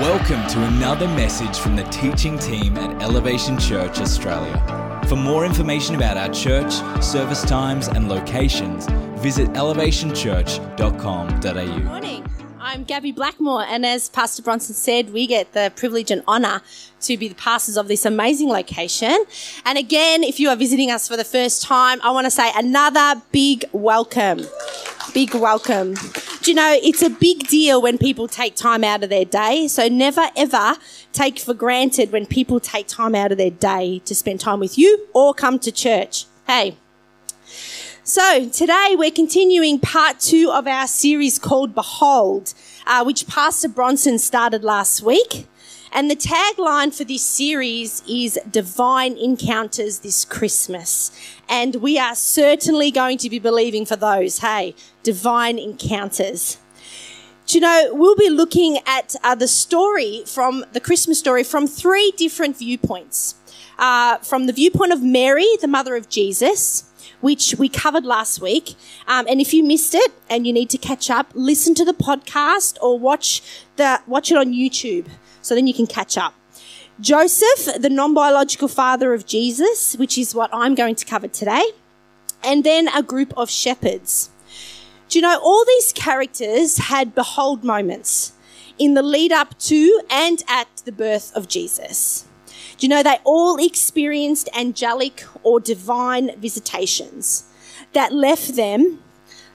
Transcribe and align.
Welcome 0.00 0.46
to 0.50 0.62
another 0.62 1.08
message 1.08 1.58
from 1.58 1.74
the 1.74 1.82
teaching 1.82 2.38
team 2.38 2.76
at 2.76 3.02
Elevation 3.02 3.58
Church 3.58 3.98
Australia. 3.98 5.02
For 5.08 5.16
more 5.16 5.44
information 5.44 5.96
about 5.96 6.16
our 6.16 6.28
church, 6.28 6.72
service 7.02 7.42
times, 7.42 7.88
and 7.88 8.08
locations, 8.08 8.86
visit 9.20 9.48
elevationchurch.com.au. 9.54 11.82
Morning. 11.82 12.24
I'm 12.70 12.84
Gabby 12.84 13.12
Blackmore, 13.12 13.62
and 13.62 13.86
as 13.86 14.10
Pastor 14.10 14.42
Bronson 14.42 14.74
said, 14.74 15.10
we 15.10 15.26
get 15.26 15.54
the 15.54 15.72
privilege 15.74 16.10
and 16.10 16.22
honour 16.28 16.60
to 17.00 17.16
be 17.16 17.26
the 17.28 17.34
pastors 17.34 17.78
of 17.78 17.88
this 17.88 18.04
amazing 18.04 18.50
location. 18.50 19.24
And 19.64 19.78
again, 19.78 20.22
if 20.22 20.38
you 20.38 20.50
are 20.50 20.54
visiting 20.54 20.90
us 20.90 21.08
for 21.08 21.16
the 21.16 21.24
first 21.24 21.62
time, 21.62 21.98
I 22.02 22.10
want 22.10 22.26
to 22.26 22.30
say 22.30 22.50
another 22.54 23.22
big 23.32 23.64
welcome. 23.72 24.42
Big 25.14 25.34
welcome. 25.34 25.94
Do 25.94 26.50
you 26.50 26.54
know, 26.54 26.78
it's 26.82 27.00
a 27.00 27.08
big 27.08 27.48
deal 27.48 27.80
when 27.80 27.96
people 27.96 28.28
take 28.28 28.54
time 28.54 28.84
out 28.84 29.02
of 29.02 29.08
their 29.08 29.24
day. 29.24 29.66
So 29.66 29.88
never 29.88 30.28
ever 30.36 30.74
take 31.14 31.38
for 31.38 31.54
granted 31.54 32.12
when 32.12 32.26
people 32.26 32.60
take 32.60 32.86
time 32.86 33.14
out 33.14 33.32
of 33.32 33.38
their 33.38 33.50
day 33.50 34.02
to 34.04 34.14
spend 34.14 34.40
time 34.40 34.60
with 34.60 34.76
you 34.76 35.06
or 35.14 35.32
come 35.32 35.58
to 35.60 35.72
church. 35.72 36.26
Hey, 36.46 36.76
so 38.08 38.48
today 38.48 38.94
we're 38.96 39.10
continuing 39.10 39.78
part 39.78 40.18
two 40.18 40.50
of 40.50 40.66
our 40.66 40.86
series 40.86 41.38
called 41.38 41.74
Behold, 41.74 42.54
uh, 42.88 43.04
which 43.04 43.28
Pastor 43.28 43.68
Bronson 43.68 44.18
started 44.18 44.64
last 44.64 45.02
week. 45.02 45.46
And 45.92 46.10
the 46.10 46.16
tagline 46.16 46.94
for 46.94 47.04
this 47.04 47.24
series 47.24 48.02
is 48.08 48.38
Divine 48.50 49.16
Encounters 49.16 50.00
this 50.00 50.24
Christmas. 50.24 51.10
And 51.48 51.76
we 51.76 51.98
are 51.98 52.14
certainly 52.14 52.90
going 52.90 53.18
to 53.18 53.30
be 53.30 53.38
believing 53.38 53.86
for 53.86 53.96
those, 53.96 54.38
hey, 54.38 54.74
divine 55.02 55.58
encounters. 55.58 56.58
Do 57.46 57.56
you 57.56 57.62
know, 57.62 57.90
we'll 57.92 58.16
be 58.16 58.28
looking 58.28 58.78
at 58.86 59.16
uh, 59.24 59.34
the 59.34 59.48
story 59.48 60.22
from 60.26 60.64
the 60.72 60.80
Christmas 60.80 61.18
story 61.18 61.44
from 61.44 61.66
three 61.66 62.12
different 62.16 62.58
viewpoints. 62.58 63.36
Uh, 63.78 64.18
from 64.18 64.46
the 64.46 64.52
viewpoint 64.52 64.92
of 64.92 65.02
Mary, 65.02 65.46
the 65.60 65.68
mother 65.68 65.94
of 65.94 66.08
Jesus, 66.08 66.87
which 67.20 67.54
we 67.58 67.68
covered 67.68 68.04
last 68.04 68.40
week. 68.40 68.74
Um, 69.06 69.26
and 69.28 69.40
if 69.40 69.52
you 69.52 69.64
missed 69.64 69.94
it 69.94 70.12
and 70.30 70.46
you 70.46 70.52
need 70.52 70.70
to 70.70 70.78
catch 70.78 71.10
up, 71.10 71.30
listen 71.34 71.74
to 71.76 71.84
the 71.84 71.92
podcast 71.92 72.78
or 72.80 72.98
watch 72.98 73.42
the 73.76 74.00
watch 74.06 74.30
it 74.30 74.36
on 74.36 74.52
YouTube, 74.52 75.06
so 75.42 75.54
then 75.54 75.66
you 75.66 75.74
can 75.74 75.86
catch 75.86 76.16
up. 76.16 76.34
Joseph, 77.00 77.80
the 77.80 77.90
non-biological 77.90 78.68
father 78.68 79.14
of 79.14 79.24
Jesus, 79.24 79.96
which 79.96 80.18
is 80.18 80.34
what 80.34 80.50
I'm 80.52 80.74
going 80.74 80.96
to 80.96 81.04
cover 81.04 81.28
today, 81.28 81.64
and 82.42 82.64
then 82.64 82.88
a 82.88 83.02
group 83.02 83.32
of 83.36 83.48
shepherds. 83.48 84.30
Do 85.08 85.18
you 85.18 85.22
know 85.22 85.40
all 85.42 85.64
these 85.64 85.92
characters 85.92 86.76
had 86.76 87.14
behold 87.14 87.64
moments 87.64 88.32
in 88.78 88.94
the 88.94 89.02
lead 89.02 89.32
up 89.32 89.58
to 89.60 90.02
and 90.10 90.42
at 90.48 90.68
the 90.84 90.92
birth 90.92 91.34
of 91.34 91.48
Jesus? 91.48 92.27
Do 92.78 92.86
you 92.86 92.88
know 92.88 93.02
they 93.02 93.18
all 93.24 93.56
experienced 93.56 94.48
angelic 94.56 95.24
or 95.42 95.58
divine 95.58 96.38
visitations 96.38 97.44
that 97.92 98.12
left 98.12 98.54
them, 98.54 99.02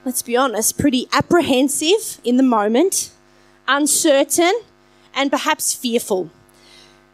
let's 0.04 0.20
be 0.20 0.36
honest, 0.36 0.78
pretty 0.78 1.08
apprehensive 1.10 2.20
in 2.22 2.36
the 2.36 2.42
moment, 2.42 3.10
uncertain, 3.66 4.52
and 5.14 5.30
perhaps 5.30 5.72
fearful. 5.72 6.30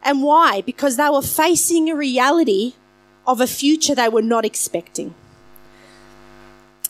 And 0.03 0.21
why? 0.21 0.59
Because 0.61 0.97
they 0.97 1.09
were 1.09 1.21
facing 1.21 1.89
a 1.89 1.95
reality 1.95 2.73
of 3.25 3.39
a 3.39 3.47
future 3.47 3.95
they 3.95 4.09
were 4.09 4.21
not 4.21 4.43
expecting. 4.43 5.15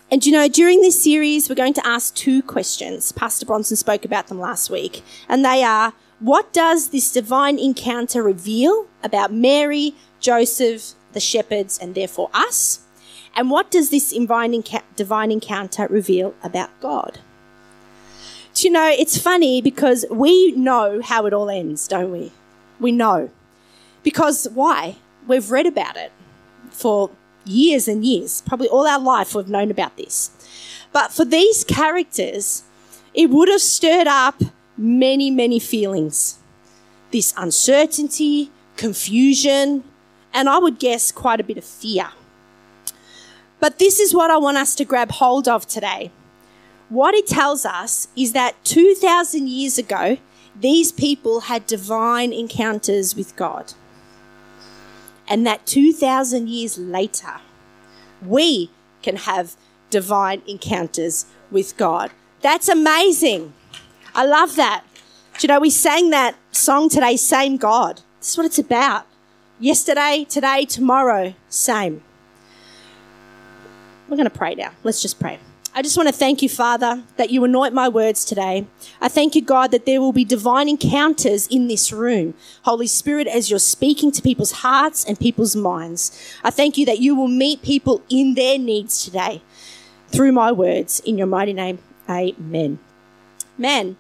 And 0.10 0.26
you 0.26 0.32
know, 0.32 0.48
during 0.48 0.82
this 0.82 1.02
series, 1.02 1.48
we're 1.48 1.56
going 1.56 1.76
to 1.76 1.88
ask 1.88 2.16
two 2.16 2.42
questions. 2.42 3.12
Pastor 3.12 3.46
Bronson 3.46 3.78
spoke 3.78 4.04
about 4.04 4.28
them 4.28 4.40
last 4.40 4.70
week. 4.70 5.04
And 5.30 5.46
they 5.46 5.64
are 5.64 5.94
what 6.22 6.54
does 6.54 6.90
this 6.90 7.12
divine 7.12 7.58
encounter 7.58 8.22
reveal 8.22 8.86
about 9.04 9.34
Mary, 9.34 9.96
Joseph, 10.20 10.94
the 11.14 11.20
shepherds, 11.20 11.80
and 11.80 11.96
therefore 11.96 12.30
us? 12.32 12.82
And 13.36 13.50
what 13.50 13.72
does 13.72 13.90
this 13.90 14.12
divine 14.12 15.32
encounter 15.32 15.88
reveal 15.90 16.36
about 16.44 16.70
God? 16.80 17.20
Do 18.54 18.68
you 18.68 18.72
know, 18.72 18.88
it's 18.88 19.18
funny 19.18 19.62
because 19.62 20.06
we 20.12 20.52
know 20.52 21.02
how 21.02 21.26
it 21.26 21.34
all 21.34 21.50
ends, 21.50 21.88
don't 21.88 22.12
we? 22.12 22.32
We 22.80 22.92
know. 22.92 23.32
Because 24.04 24.48
why? 24.54 24.98
We've 25.28 25.50
read 25.50 25.66
about 25.66 25.98
it 25.98 26.12
for 26.70 27.10
years 27.46 27.88
and 27.88 28.06
years. 28.06 28.44
Probably 28.46 28.68
all 28.68 28.86
our 28.86 29.00
life 29.00 29.34
we've 29.34 29.48
known 29.48 29.72
about 29.72 29.98
this. 29.98 30.30
But 30.92 31.12
for 31.12 31.26
these 31.26 31.64
characters, 31.64 32.64
it 33.14 33.32
would 33.32 33.48
have 33.48 33.62
stirred 33.62 34.08
up 34.08 34.44
many, 34.78 35.32
many 35.32 35.60
feelings 35.60 36.38
this 37.12 37.34
uncertainty, 37.38 38.50
confusion, 38.78 39.84
and 40.34 40.48
I 40.48 40.58
would 40.58 40.80
guess 40.80 41.12
quite 41.12 41.40
a 41.40 41.44
bit 41.44 41.58
of 41.58 41.66
fear. 41.66 42.08
But 43.60 43.80
this 43.80 44.00
is 44.00 44.14
what 44.14 44.32
I 44.32 44.38
want 44.38 44.58
us 44.58 44.74
to 44.76 44.86
grab 44.86 45.12
hold 45.12 45.48
of 45.48 45.68
today. 45.68 46.12
What 46.90 47.14
it 47.14 47.28
tells 47.28 47.66
us 47.66 48.08
is 48.16 48.34
that 48.34 48.56
2,000 48.64 49.48
years 49.48 49.78
ago, 49.78 50.18
these 50.60 50.92
people 50.92 51.42
had 51.42 51.68
divine 51.68 52.34
encounters 52.34 53.16
with 53.16 53.36
God. 53.36 53.74
And 55.28 55.46
that 55.46 55.66
2,000 55.66 56.50
years 56.50 56.78
later, 56.78 57.40
we 58.26 58.72
can 59.02 59.16
have 59.16 59.56
divine 59.90 60.42
encounters 60.48 61.26
with 61.50 61.78
God. 61.78 62.12
That's 62.42 62.68
amazing. 62.68 63.54
I 64.14 64.26
love 64.26 64.56
that. 64.58 64.84
Do 65.38 65.48
you 65.48 65.48
know, 65.48 65.60
we 65.60 65.70
sang 65.70 66.10
that 66.10 66.36
song 66.52 66.90
today, 66.90 67.16
Same 67.18 67.58
God. 67.58 68.02
This 68.20 68.32
is 68.32 68.38
what 68.38 68.46
it's 68.46 68.60
about. 68.60 69.08
Yesterday, 69.60 70.26
today, 70.28 70.66
tomorrow, 70.66 71.34
same. 71.50 72.04
We're 74.10 74.18
going 74.18 74.30
to 74.30 74.38
pray 74.38 74.56
now. 74.56 74.72
Let's 74.84 75.02
just 75.02 75.20
pray. 75.20 75.40
I 75.74 75.82
just 75.82 75.96
want 75.96 76.10
to 76.10 76.14
thank 76.14 76.42
you, 76.42 76.50
Father, 76.50 77.02
that 77.16 77.30
you 77.30 77.46
anoint 77.46 77.74
my 77.74 77.88
words 77.88 78.26
today. 78.26 78.68
I 79.00 79.08
thank 79.08 79.36
you, 79.36 79.42
God, 79.42 79.72
that 79.72 79.86
there 79.86 80.02
will 80.02 80.12
be 80.12 80.26
divine 80.26 80.68
encounters 80.68 81.48
in 81.48 81.70
this 81.70 81.94
room. 81.94 82.34
Holy 82.64 82.88
Spirit, 82.88 83.28
as 83.28 83.50
you're 83.50 83.60
speaking 83.60 84.12
to 84.12 84.22
people's 84.22 84.52
hearts 84.52 85.06
and 85.06 85.18
people's 85.18 85.56
minds, 85.56 86.36
I 86.44 86.50
thank 86.50 86.78
you 86.78 86.86
that 86.88 87.00
you 87.00 87.16
will 87.16 87.30
meet 87.30 87.62
people 87.62 88.02
in 88.10 88.34
their 88.34 88.60
needs 88.60 89.06
today 89.06 89.42
through 90.10 90.34
my 90.34 90.52
words. 90.52 91.00
In 91.06 91.18
your 91.18 91.28
mighty 91.28 91.54
name, 91.54 91.80
amen. 92.10 92.80
Man, 93.58 93.96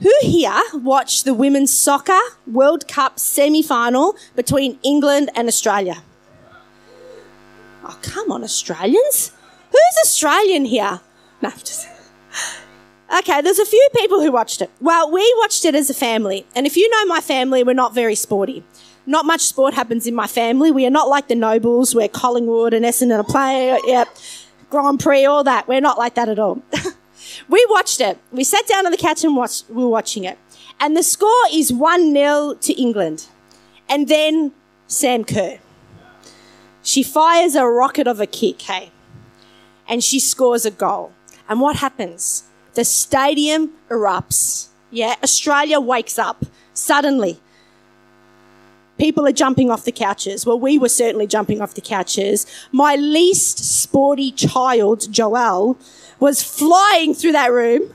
who 0.00 0.12
here 0.20 0.60
watched 0.74 1.24
the 1.24 1.34
Women's 1.34 1.72
Soccer 1.72 2.18
World 2.46 2.86
Cup 2.86 3.18
semi 3.18 3.62
final 3.62 4.16
between 4.36 4.78
England 4.82 5.30
and 5.34 5.48
Australia? 5.48 6.02
Oh, 7.84 7.98
come 8.02 8.30
on, 8.30 8.42
Australians. 8.42 9.32
Who's 9.70 9.98
Australian 10.04 10.64
here? 10.64 11.00
No, 11.42 11.50
just. 11.50 11.88
Okay, 13.16 13.40
there's 13.40 13.58
a 13.58 13.64
few 13.64 13.88
people 13.96 14.20
who 14.20 14.30
watched 14.30 14.60
it. 14.60 14.70
Well, 14.80 15.10
we 15.10 15.34
watched 15.38 15.64
it 15.64 15.74
as 15.74 15.88
a 15.88 15.94
family. 15.94 16.46
And 16.54 16.66
if 16.66 16.76
you 16.76 16.88
know 16.90 17.06
my 17.06 17.20
family, 17.20 17.62
we're 17.62 17.72
not 17.72 17.94
very 17.94 18.14
sporty. 18.14 18.62
Not 19.06 19.24
much 19.24 19.40
sport 19.40 19.72
happens 19.72 20.06
in 20.06 20.14
my 20.14 20.26
family. 20.26 20.70
We 20.70 20.84
are 20.84 20.90
not 20.90 21.08
like 21.08 21.28
the 21.28 21.34
Nobles, 21.34 21.94
where 21.94 22.08
Collingwood 22.08 22.74
and 22.74 22.84
Essendon 22.84 23.18
are 23.18 23.24
playing. 23.24 23.80
Yep. 23.86 24.08
Grand 24.68 25.00
Prix, 25.00 25.24
all 25.24 25.42
that. 25.44 25.66
We're 25.66 25.80
not 25.80 25.96
like 25.96 26.14
that 26.16 26.28
at 26.28 26.38
all. 26.38 26.62
we 27.48 27.64
watched 27.70 28.00
it. 28.00 28.18
We 28.32 28.44
sat 28.44 28.66
down 28.66 28.86
on 28.86 28.92
the 28.92 28.98
couch 28.98 29.24
and 29.24 29.36
watched, 29.36 29.68
we 29.68 29.82
were 29.82 29.88
watching 29.88 30.24
it. 30.24 30.38
And 30.80 30.96
the 30.96 31.02
score 31.02 31.44
is 31.52 31.72
1 31.72 32.12
0 32.12 32.54
to 32.60 32.72
England. 32.80 33.26
And 33.88 34.08
then 34.08 34.52
Sam 34.86 35.24
Kerr. 35.24 35.58
She 36.82 37.02
fires 37.02 37.54
a 37.54 37.66
rocket 37.66 38.06
of 38.06 38.20
a 38.20 38.26
kick, 38.26 38.62
hey, 38.62 38.90
and 39.86 40.02
she 40.02 40.18
scores 40.18 40.64
a 40.64 40.70
goal. 40.70 41.12
And 41.48 41.60
what 41.60 41.76
happens? 41.76 42.44
The 42.74 42.84
stadium 42.84 43.72
erupts. 43.90 44.68
Yeah, 44.90 45.16
Australia 45.22 45.80
wakes 45.80 46.18
up 46.18 46.46
suddenly. 46.72 47.40
People 48.98 49.26
are 49.26 49.32
jumping 49.32 49.70
off 49.70 49.84
the 49.84 49.92
couches. 49.92 50.46
Well, 50.46 50.58
we 50.58 50.78
were 50.78 50.88
certainly 50.88 51.26
jumping 51.26 51.60
off 51.60 51.74
the 51.74 51.80
couches. 51.80 52.46
My 52.72 52.96
least 52.96 53.58
sporty 53.58 54.32
child, 54.32 55.00
Joelle, 55.00 55.76
was 56.20 56.42
flying 56.42 57.14
through 57.14 57.32
that 57.32 57.52
room. 57.52 57.94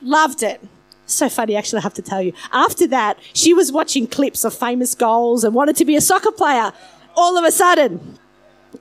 Loved 0.00 0.42
it. 0.42 0.60
So 1.06 1.28
funny, 1.28 1.54
actually, 1.54 1.80
I 1.80 1.82
have 1.82 1.94
to 1.94 2.02
tell 2.02 2.22
you. 2.22 2.32
After 2.52 2.86
that, 2.88 3.18
she 3.34 3.52
was 3.52 3.70
watching 3.70 4.06
clips 4.06 4.44
of 4.44 4.54
famous 4.54 4.94
goals 4.94 5.44
and 5.44 5.54
wanted 5.54 5.76
to 5.76 5.84
be 5.84 5.96
a 5.96 6.00
soccer 6.00 6.32
player. 6.32 6.72
All 7.16 7.36
of 7.36 7.44
a 7.44 7.52
sudden, 7.52 8.18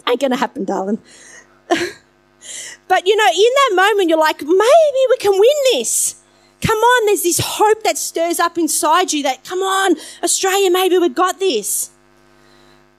ain't 0.08 0.22
gonna 0.22 0.38
happen, 0.38 0.64
darling. 0.64 1.00
but 1.68 3.08
you 3.08 3.16
know, 3.16 3.28
in 3.28 3.52
that 3.56 3.72
moment, 3.76 4.10
you're 4.10 4.20
like, 4.20 4.42
maybe 4.42 5.02
we 5.10 5.18
can 5.20 5.32
win 5.34 5.58
this. 5.74 6.22
Come 6.62 6.78
on, 6.78 7.06
there's 7.08 7.24
this 7.24 7.42
hope 7.44 7.84
that 7.84 7.98
stirs 7.98 8.40
up 8.40 8.58
inside 8.58 9.12
you 9.12 9.22
that, 9.24 9.44
come 9.44 9.60
on, 9.60 9.98
Australia, 10.24 10.72
maybe 10.72 10.98
we've 10.98 11.14
got 11.14 11.40
this. 11.40 11.92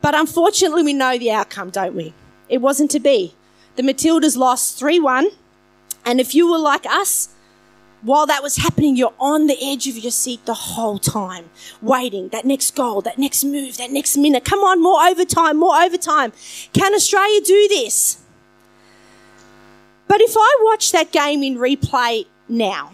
But 0.02 0.14
unfortunately, 0.14 0.82
we 0.82 0.92
know 0.92 1.16
the 1.16 1.30
outcome, 1.30 1.70
don't 1.70 1.94
we? 1.94 2.12
It 2.50 2.58
wasn't 2.58 2.90
to 2.90 3.00
be. 3.00 3.34
The 3.76 3.82
Matildas 3.82 4.36
lost 4.36 4.78
3 4.78 5.00
1. 5.00 5.28
And 6.04 6.20
if 6.20 6.34
you 6.34 6.50
were 6.50 6.58
like 6.58 6.86
us, 6.86 7.30
while 8.02 8.26
that 8.26 8.42
was 8.42 8.56
happening, 8.56 8.96
you're 8.96 9.14
on 9.18 9.46
the 9.46 9.56
edge 9.62 9.88
of 9.88 9.96
your 9.96 10.10
seat 10.10 10.44
the 10.44 10.54
whole 10.54 10.98
time, 10.98 11.48
waiting. 11.80 12.28
That 12.28 12.44
next 12.44 12.76
goal, 12.76 13.00
that 13.00 13.18
next 13.18 13.44
move, 13.44 13.78
that 13.78 13.90
next 13.90 14.18
minute. 14.18 14.44
Come 14.44 14.60
on, 14.60 14.82
more 14.82 15.02
overtime, 15.02 15.56
more 15.56 15.74
overtime. 15.76 16.32
Can 16.74 16.94
Australia 16.94 17.40
do 17.40 17.66
this? 17.68 18.22
But 20.06 20.20
if 20.20 20.34
I 20.36 20.58
watch 20.60 20.92
that 20.92 21.12
game 21.12 21.42
in 21.42 21.56
replay 21.56 22.26
now, 22.46 22.92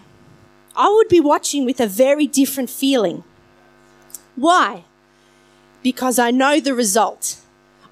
I 0.77 0.89
would 0.89 1.09
be 1.09 1.21
watching 1.21 1.65
with 1.65 1.81
a 1.81 1.89
very 1.89 2.29
different 2.29 2.71
feeling. 2.71 3.25
Why? 4.37 4.85
Because 5.83 6.21
I 6.21 6.31
know 6.31 6.61
the 6.61 6.75
result. 6.75 7.41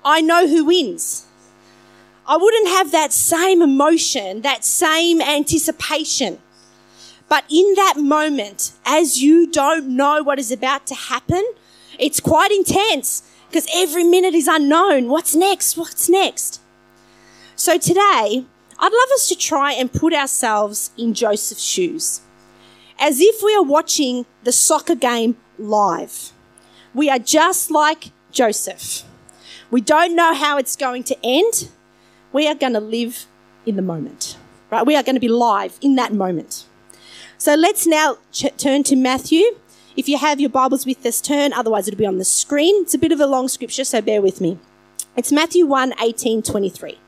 I 0.05 0.20
know 0.20 0.46
who 0.46 0.64
wins. 0.64 1.26
I 2.28 2.36
wouldn't 2.36 2.69
have 2.69 2.92
that 2.92 3.12
same 3.12 3.62
emotion, 3.62 4.42
that 4.42 4.62
same 4.62 5.22
anticipation. 5.22 6.38
But 7.26 7.44
in 7.50 7.75
that 7.75 7.94
moment, 7.96 8.72
as 8.84 9.22
you 9.22 9.50
don't 9.50 9.96
know 9.96 10.22
what 10.22 10.38
is 10.38 10.52
about 10.52 10.86
to 10.88 10.94
happen, 10.94 11.42
it's 11.98 12.20
quite 12.20 12.52
intense 12.52 13.22
because 13.48 13.66
every 13.75 14.04
minute 14.04 14.34
is 14.34 14.46
unknown. 14.46 15.08
What's 15.08 15.34
next? 15.34 15.78
What's 15.78 16.08
next? 16.10 16.60
So 17.56 17.78
today, 17.78 18.44
I'd 18.78 18.92
love 18.92 19.10
us 19.14 19.26
to 19.28 19.34
try 19.34 19.72
and 19.72 19.90
put 19.90 20.12
ourselves 20.12 20.90
in 20.98 21.14
Joseph's 21.14 21.64
shoes 21.64 22.20
as 22.98 23.20
if 23.20 23.42
we 23.42 23.54
are 23.54 23.62
watching 23.62 24.26
the 24.44 24.52
soccer 24.52 24.94
game 24.94 25.36
live. 25.58 26.32
We 26.94 27.08
are 27.08 27.19
just 27.19 27.70
like 27.70 28.10
Joseph. 28.32 29.04
We 29.70 29.81
don't 29.81 30.14
know 30.14 30.34
how 30.34 30.58
it's 30.58 30.76
going 30.76 31.04
to 31.04 31.16
end. 31.24 31.69
We 32.32 32.46
are 32.46 32.54
going 32.54 32.75
to 32.75 32.80
live 32.80 33.26
in 33.64 33.76
the 33.76 33.82
moment, 33.82 34.36
right? 34.70 34.84
We 34.84 34.96
are 34.96 35.02
going 35.02 35.16
to 35.16 35.20
be 35.20 35.28
live 35.28 35.78
in 35.80 35.96
that 35.96 36.12
moment. 36.12 36.66
So 37.38 37.54
let's 37.54 37.86
now 37.86 38.19
ch- 38.32 38.56
turn 38.56 38.82
to 38.84 38.96
Matthew. 38.96 39.44
If 39.96 40.08
you 40.08 40.19
have 40.19 40.40
your 40.40 40.50
Bibles 40.50 40.86
with 40.86 41.04
us, 41.06 41.20
turn, 41.20 41.52
otherwise 41.52 41.88
it'll 41.88 41.98
be 41.98 42.06
on 42.06 42.19
the 42.19 42.25
screen. 42.25 42.82
It's 42.82 42.94
a 42.94 42.98
bit 42.98 43.12
of 43.12 43.20
a 43.20 43.26
long 43.26 43.48
scripture, 43.48 43.84
so 43.84 44.00
bear 44.00 44.20
with 44.20 44.40
me. 44.40 44.58
It's 45.16 45.32
Matthew 45.32 45.66
1 45.66 45.94
18 46.02 46.42
23. 46.42 46.98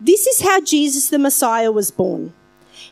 This 0.00 0.26
is 0.26 0.40
how 0.40 0.60
Jesus 0.60 1.10
the 1.10 1.18
Messiah 1.18 1.70
was 1.70 1.90
born. 1.90 2.32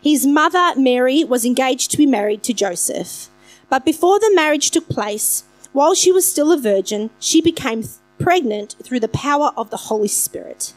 His 0.01 0.27
mother, 0.27 0.75
Mary, 0.77 1.25
was 1.25 1.45
engaged 1.45 1.91
to 1.91 1.97
be 1.97 2.07
married 2.07 2.43
to 2.45 2.55
Joseph. 2.55 3.29
But 3.69 3.85
before 3.85 4.19
the 4.19 4.33
marriage 4.35 4.71
took 4.71 4.89
place, 4.89 5.45
while 5.73 5.95
she 5.95 6.13
was 6.13 6.31
still 6.31 6.53
a 6.53 6.57
virgin, 6.57 7.11
she 7.19 7.41
became 7.41 7.85
pregnant 8.19 8.77
through 8.83 9.01
the 9.01 9.09
power 9.09 9.53
of 9.57 9.71
the 9.71 9.77
Holy 9.77 10.09
Spirit. 10.09 10.73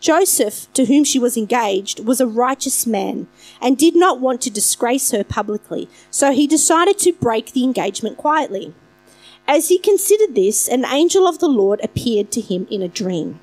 Joseph, 0.00 0.72
to 0.74 0.84
whom 0.84 1.02
she 1.02 1.18
was 1.18 1.36
engaged, 1.36 2.04
was 2.04 2.20
a 2.20 2.26
righteous 2.26 2.86
man 2.86 3.26
and 3.60 3.76
did 3.76 3.96
not 3.96 4.20
want 4.20 4.40
to 4.42 4.50
disgrace 4.50 5.10
her 5.10 5.24
publicly, 5.24 5.88
so 6.10 6.30
he 6.30 6.46
decided 6.46 6.98
to 6.98 7.12
break 7.12 7.52
the 7.52 7.64
engagement 7.64 8.16
quietly. 8.16 8.74
As 9.48 9.68
he 9.68 9.78
considered 9.78 10.34
this, 10.34 10.68
an 10.68 10.84
angel 10.84 11.26
of 11.26 11.40
the 11.40 11.48
Lord 11.48 11.80
appeared 11.82 12.30
to 12.32 12.40
him 12.40 12.68
in 12.70 12.82
a 12.82 12.88
dream. 12.88 13.40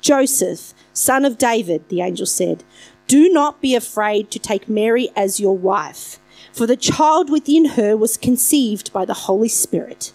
Joseph, 0.00 0.72
son 0.92 1.24
of 1.24 1.36
David, 1.36 1.88
the 1.88 2.00
angel 2.00 2.26
said, 2.26 2.64
do 3.08 3.28
not 3.30 3.60
be 3.60 3.74
afraid 3.74 4.30
to 4.30 4.38
take 4.38 4.68
Mary 4.68 5.08
as 5.16 5.40
your 5.40 5.56
wife, 5.56 6.20
for 6.52 6.66
the 6.66 6.76
child 6.76 7.30
within 7.30 7.70
her 7.70 7.96
was 7.96 8.18
conceived 8.18 8.92
by 8.92 9.04
the 9.04 9.14
Holy 9.14 9.48
Spirit, 9.48 10.12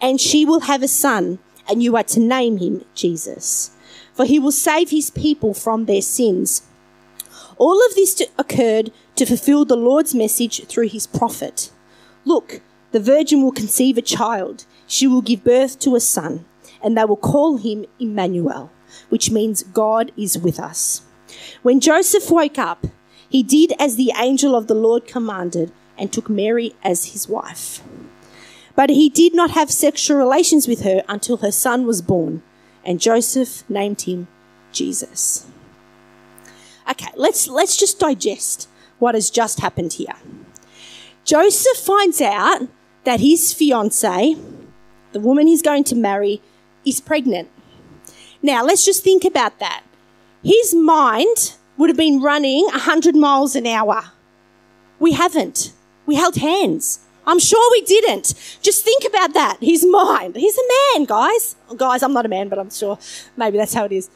and 0.00 0.20
she 0.20 0.44
will 0.44 0.60
have 0.60 0.82
a 0.82 0.88
son, 0.88 1.40
and 1.68 1.82
you 1.82 1.96
are 1.96 2.04
to 2.04 2.20
name 2.20 2.58
him 2.58 2.84
Jesus 2.94 3.75
for 4.16 4.24
he 4.24 4.38
will 4.38 4.50
save 4.50 4.88
his 4.88 5.10
people 5.10 5.52
from 5.52 5.84
their 5.84 6.00
sins. 6.00 6.62
All 7.58 7.84
of 7.86 7.94
this 7.94 8.22
occurred 8.38 8.90
to 9.14 9.26
fulfill 9.26 9.64
the 9.66 9.76
Lord's 9.76 10.14
message 10.14 10.64
through 10.66 10.88
his 10.88 11.06
prophet. 11.06 11.70
Look, 12.24 12.62
the 12.92 13.00
virgin 13.00 13.42
will 13.42 13.52
conceive 13.52 13.98
a 13.98 14.02
child. 14.02 14.64
She 14.86 15.06
will 15.06 15.20
give 15.20 15.44
birth 15.44 15.78
to 15.80 15.96
a 15.96 16.00
son, 16.00 16.46
and 16.82 16.96
they 16.96 17.04
will 17.04 17.16
call 17.16 17.58
him 17.58 17.84
Emmanuel, 18.00 18.70
which 19.10 19.30
means 19.30 19.62
God 19.62 20.12
is 20.16 20.38
with 20.38 20.58
us. 20.58 21.02
When 21.62 21.78
Joseph 21.78 22.30
woke 22.30 22.58
up, 22.58 22.86
he 23.28 23.42
did 23.42 23.74
as 23.78 23.96
the 23.96 24.12
angel 24.16 24.56
of 24.56 24.66
the 24.66 24.74
Lord 24.74 25.06
commanded 25.06 25.72
and 25.98 26.10
took 26.10 26.30
Mary 26.30 26.74
as 26.82 27.12
his 27.12 27.28
wife. 27.28 27.82
But 28.74 28.90
he 28.90 29.10
did 29.10 29.34
not 29.34 29.50
have 29.50 29.70
sexual 29.70 30.16
relations 30.16 30.66
with 30.66 30.82
her 30.82 31.02
until 31.08 31.38
her 31.38 31.52
son 31.52 31.86
was 31.86 32.00
born 32.00 32.42
and 32.86 33.00
Joseph 33.00 33.68
named 33.68 34.02
him 34.02 34.28
Jesus. 34.72 35.46
Okay, 36.88 37.10
let's 37.16 37.48
let's 37.48 37.76
just 37.76 37.98
digest 37.98 38.68
what 38.98 39.14
has 39.14 39.28
just 39.28 39.60
happened 39.60 39.94
here. 39.94 40.14
Joseph 41.24 41.76
finds 41.76 42.20
out 42.20 42.68
that 43.02 43.20
his 43.20 43.52
fiancee, 43.52 44.36
the 45.12 45.20
woman 45.20 45.48
he's 45.48 45.62
going 45.62 45.82
to 45.84 45.96
marry, 45.96 46.40
is 46.84 47.00
pregnant. 47.00 47.48
Now, 48.40 48.64
let's 48.64 48.84
just 48.84 49.02
think 49.02 49.24
about 49.24 49.58
that. 49.58 49.82
His 50.44 50.72
mind 50.72 51.56
would 51.76 51.90
have 51.90 51.96
been 51.96 52.22
running 52.22 52.64
100 52.66 53.16
miles 53.16 53.56
an 53.56 53.66
hour. 53.66 54.12
We 55.00 55.12
haven't. 55.12 55.72
We 56.06 56.14
held 56.14 56.36
hands. 56.36 57.00
I'm 57.26 57.38
sure 57.40 57.70
we 57.72 57.82
didn't. 57.82 58.34
Just 58.62 58.84
think 58.84 59.04
about 59.04 59.34
that. 59.34 59.58
His 59.60 59.84
mind. 59.84 60.36
He's 60.36 60.56
a 60.56 60.94
man, 60.94 61.04
guys. 61.06 61.56
Oh, 61.68 61.74
guys, 61.74 62.02
I'm 62.02 62.12
not 62.12 62.24
a 62.24 62.28
man, 62.28 62.48
but 62.48 62.58
I'm 62.58 62.70
sure 62.70 62.98
maybe 63.36 63.58
that's 63.58 63.74
how 63.74 63.84
it 63.84 63.92
is. 63.92 64.08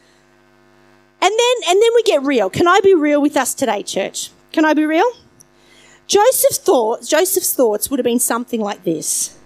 And 1.23 1.33
then, 1.33 1.69
and 1.69 1.83
then 1.83 1.91
we 1.95 2.03
get 2.05 2.23
real. 2.23 2.49
Can 2.49 2.67
I 2.69 2.81
be 2.81 2.95
real 2.95 3.21
with 3.21 3.37
us 3.37 3.53
today, 3.53 3.83
church? 3.83 4.31
Can 4.53 4.65
I 4.65 4.75
be 4.75 4.87
real? 4.87 5.11
Joseph 6.07 6.57
thought, 6.57 7.07
Joseph's 7.07 7.55
thoughts 7.55 7.91
would 7.91 7.99
have 7.99 8.05
been 8.05 8.19
something 8.21 8.61
like 8.61 8.85
this. 8.85 9.39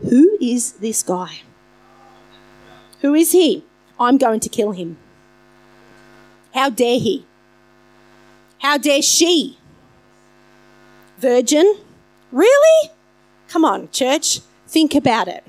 Who 0.00 0.36
is 0.40 0.72
this 0.72 1.02
guy? 1.02 1.40
Who 3.00 3.14
is 3.14 3.32
he? 3.32 3.64
I'm 3.98 4.18
going 4.18 4.40
to 4.40 4.48
kill 4.48 4.72
him. 4.72 4.96
How 6.52 6.70
dare 6.70 6.98
he? 6.98 7.26
How 8.58 8.76
dare 8.78 9.02
she? 9.02 9.58
Virgin? 11.18 11.76
Really? 12.30 12.90
Come 13.54 13.64
on, 13.64 13.88
church, 13.92 14.40
think 14.66 14.96
about 14.96 15.28
it. 15.28 15.44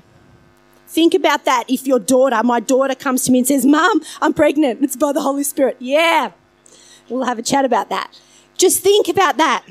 Think 0.86 1.12
about 1.12 1.44
that 1.44 1.64
if 1.66 1.88
your 1.88 1.98
daughter, 1.98 2.40
my 2.44 2.60
daughter, 2.60 2.94
comes 2.94 3.24
to 3.24 3.32
me 3.32 3.38
and 3.38 3.48
says, 3.48 3.66
Mom, 3.66 4.00
I'm 4.22 4.32
pregnant. 4.32 4.80
It's 4.80 4.94
by 4.94 5.12
the 5.12 5.22
Holy 5.22 5.42
Spirit. 5.42 5.76
Yeah. 5.80 6.30
We'll 7.08 7.24
have 7.24 7.40
a 7.40 7.42
chat 7.42 7.64
about 7.64 7.88
that. 7.88 8.16
Just 8.56 8.78
think 8.78 9.08
about 9.08 9.38
that. 9.38 9.64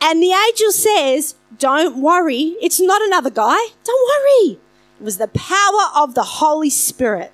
And 0.00 0.22
the 0.22 0.30
angel 0.30 0.70
says, 0.70 1.34
Don't 1.58 1.96
worry. 1.96 2.54
It's 2.62 2.80
not 2.80 3.02
another 3.02 3.30
guy. 3.30 3.58
Don't 3.82 4.08
worry. 4.22 4.60
It 5.00 5.02
was 5.02 5.18
the 5.18 5.26
power 5.26 5.90
of 5.96 6.14
the 6.14 6.22
Holy 6.22 6.70
Spirit. 6.70 7.32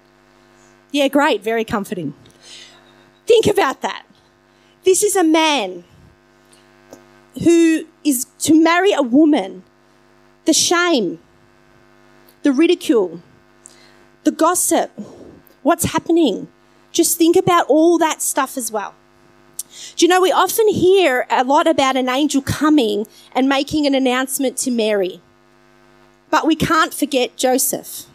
Yeah, 0.93 1.09
great. 1.09 1.43
Very 1.43 1.67
comforting. 1.67 2.15
Think 3.27 3.47
about 3.47 3.83
that. 3.83 4.07
This 4.83 5.03
is 5.03 5.15
a 5.15 5.23
man 5.25 5.85
who 7.41 7.87
is 8.05 8.27
to 8.39 8.55
marry 8.63 8.93
a 8.93 9.03
woman, 9.03 9.65
the 10.45 10.53
shame, 10.53 11.19
the 12.43 12.53
ridicule, 12.53 13.23
the 14.25 14.31
gossip, 14.31 14.91
what's 15.63 15.87
happening. 15.87 16.49
Just 16.93 17.19
think 17.19 17.37
about 17.37 17.67
all 17.69 17.99
that 17.99 18.23
stuff 18.23 18.57
as 18.57 18.71
well. 18.71 18.95
Do 19.97 20.05
you 20.05 20.09
know, 20.09 20.21
we 20.21 20.33
often 20.33 20.69
hear 20.69 21.27
a 21.31 21.45
lot 21.45 21.67
about 21.67 21.97
an 21.97 22.09
angel 22.09 22.43
coming 22.43 23.07
and 23.33 23.49
making 23.49 23.87
an 23.87 23.95
announcement 23.95 24.57
to 24.59 24.71
Mary, 24.71 25.21
but 26.29 26.47
we 26.47 26.57
can't 26.57 26.93
forget 26.93 27.37
Joseph. 27.37 28.07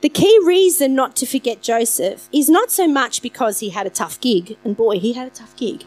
The 0.00 0.08
key 0.08 0.38
reason 0.44 0.94
not 0.94 1.14
to 1.16 1.26
forget 1.26 1.62
Joseph 1.62 2.28
is 2.32 2.48
not 2.48 2.70
so 2.70 2.88
much 2.88 3.22
because 3.22 3.60
he 3.60 3.70
had 3.70 3.86
a 3.86 3.90
tough 3.90 4.20
gig, 4.20 4.56
and 4.64 4.76
boy, 4.76 4.98
he 4.98 5.12
had 5.12 5.26
a 5.26 5.30
tough 5.30 5.54
gig. 5.56 5.84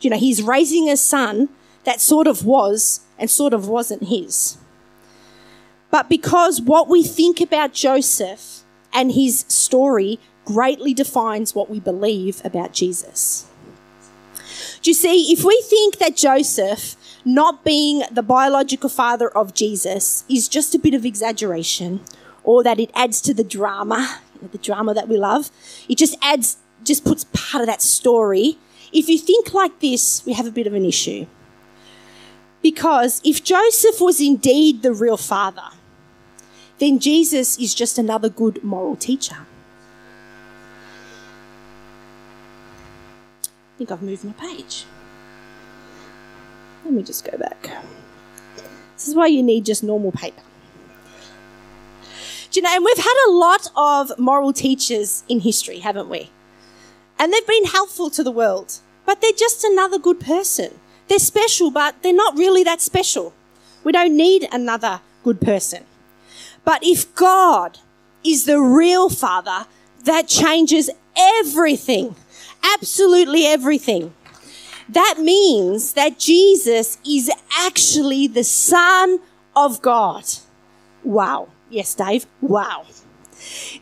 You 0.00 0.10
know, 0.10 0.18
he's 0.18 0.42
raising 0.42 0.88
a 0.88 0.96
son 0.96 1.48
that 1.84 2.00
sort 2.00 2.26
of 2.26 2.44
was 2.44 3.00
and 3.18 3.30
sort 3.30 3.54
of 3.54 3.68
wasn't 3.68 4.04
his. 4.04 4.58
But 5.90 6.08
because 6.08 6.60
what 6.60 6.88
we 6.88 7.02
think 7.02 7.40
about 7.40 7.72
Joseph 7.72 8.62
and 8.92 9.12
his 9.12 9.44
story 9.48 10.18
greatly 10.44 10.94
defines 10.94 11.54
what 11.54 11.68
we 11.70 11.80
believe 11.80 12.40
about 12.44 12.72
Jesus. 12.72 13.46
Do 14.82 14.90
you 14.90 14.94
see, 14.94 15.32
if 15.32 15.44
we 15.44 15.60
think 15.68 15.98
that 15.98 16.16
Joseph, 16.16 16.96
not 17.24 17.64
being 17.64 18.02
the 18.10 18.22
biological 18.22 18.88
father 18.88 19.28
of 19.28 19.54
Jesus, 19.54 20.24
is 20.28 20.48
just 20.48 20.74
a 20.74 20.78
bit 20.78 20.94
of 20.94 21.04
exaggeration, 21.04 22.00
or 22.44 22.62
that 22.62 22.78
it 22.78 22.90
adds 22.94 23.20
to 23.22 23.34
the 23.34 23.42
drama, 23.42 24.20
the 24.52 24.58
drama 24.58 24.94
that 24.94 25.08
we 25.08 25.16
love, 25.16 25.50
it 25.88 25.98
just 25.98 26.16
adds, 26.22 26.58
just 26.84 27.04
puts 27.04 27.24
part 27.32 27.62
of 27.62 27.66
that 27.66 27.82
story. 27.82 28.58
If 28.96 29.10
you 29.10 29.18
think 29.18 29.52
like 29.52 29.80
this, 29.80 30.24
we 30.24 30.32
have 30.32 30.46
a 30.46 30.50
bit 30.50 30.66
of 30.66 30.72
an 30.72 30.86
issue. 30.86 31.26
Because 32.62 33.20
if 33.22 33.44
Joseph 33.44 34.00
was 34.00 34.22
indeed 34.22 34.80
the 34.80 34.94
real 34.94 35.18
father, 35.18 35.68
then 36.78 36.98
Jesus 36.98 37.58
is 37.58 37.74
just 37.74 37.98
another 37.98 38.30
good 38.30 38.64
moral 38.64 38.96
teacher. 38.96 39.36
I 43.44 43.48
think 43.76 43.92
I've 43.92 44.00
moved 44.00 44.24
my 44.24 44.32
page. 44.32 44.86
Let 46.82 46.94
me 46.94 47.02
just 47.02 47.30
go 47.30 47.36
back. 47.36 47.70
This 48.94 49.08
is 49.08 49.14
why 49.14 49.26
you 49.26 49.42
need 49.42 49.66
just 49.66 49.84
normal 49.84 50.10
paper. 50.12 50.40
Do 52.50 52.60
you 52.60 52.62
know, 52.62 52.74
and 52.74 52.82
we've 52.82 52.96
had 52.96 53.28
a 53.28 53.30
lot 53.30 53.70
of 53.76 54.18
moral 54.18 54.54
teachers 54.54 55.22
in 55.28 55.40
history, 55.40 55.80
haven't 55.80 56.08
we? 56.08 56.30
And 57.18 57.30
they've 57.30 57.46
been 57.46 57.66
helpful 57.66 58.08
to 58.08 58.24
the 58.24 58.30
world, 58.30 58.80
but 59.06 59.20
they're 59.20 59.32
just 59.32 59.64
another 59.64 59.98
good 59.98 60.20
person. 60.20 60.78
They're 61.08 61.18
special, 61.18 61.70
but 61.70 62.02
they're 62.02 62.12
not 62.12 62.36
really 62.36 62.64
that 62.64 62.82
special. 62.82 63.32
We 63.84 63.92
don't 63.92 64.16
need 64.16 64.48
another 64.52 65.00
good 65.22 65.40
person. 65.40 65.84
But 66.64 66.82
if 66.82 67.14
God 67.14 67.78
is 68.24 68.44
the 68.44 68.60
real 68.60 69.08
Father, 69.08 69.66
that 70.04 70.26
changes 70.26 70.90
everything, 71.16 72.16
absolutely 72.74 73.46
everything. 73.46 74.12
That 74.88 75.16
means 75.18 75.94
that 75.94 76.18
Jesus 76.18 76.98
is 77.08 77.30
actually 77.58 78.26
the 78.26 78.44
Son 78.44 79.20
of 79.54 79.80
God. 79.82 80.24
Wow. 81.02 81.48
Yes, 81.70 81.94
Dave. 81.94 82.26
Wow. 82.40 82.86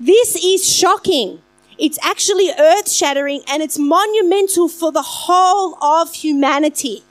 This 0.00 0.36
is 0.42 0.70
shocking. 0.70 1.40
It's 1.78 1.98
actually 2.02 2.50
earth 2.58 2.90
shattering 2.90 3.42
and 3.48 3.62
it's 3.62 3.78
monumental 3.78 4.68
for 4.68 4.92
the 4.92 5.02
whole 5.02 5.76
of 5.82 6.14
humanity. 6.14 7.02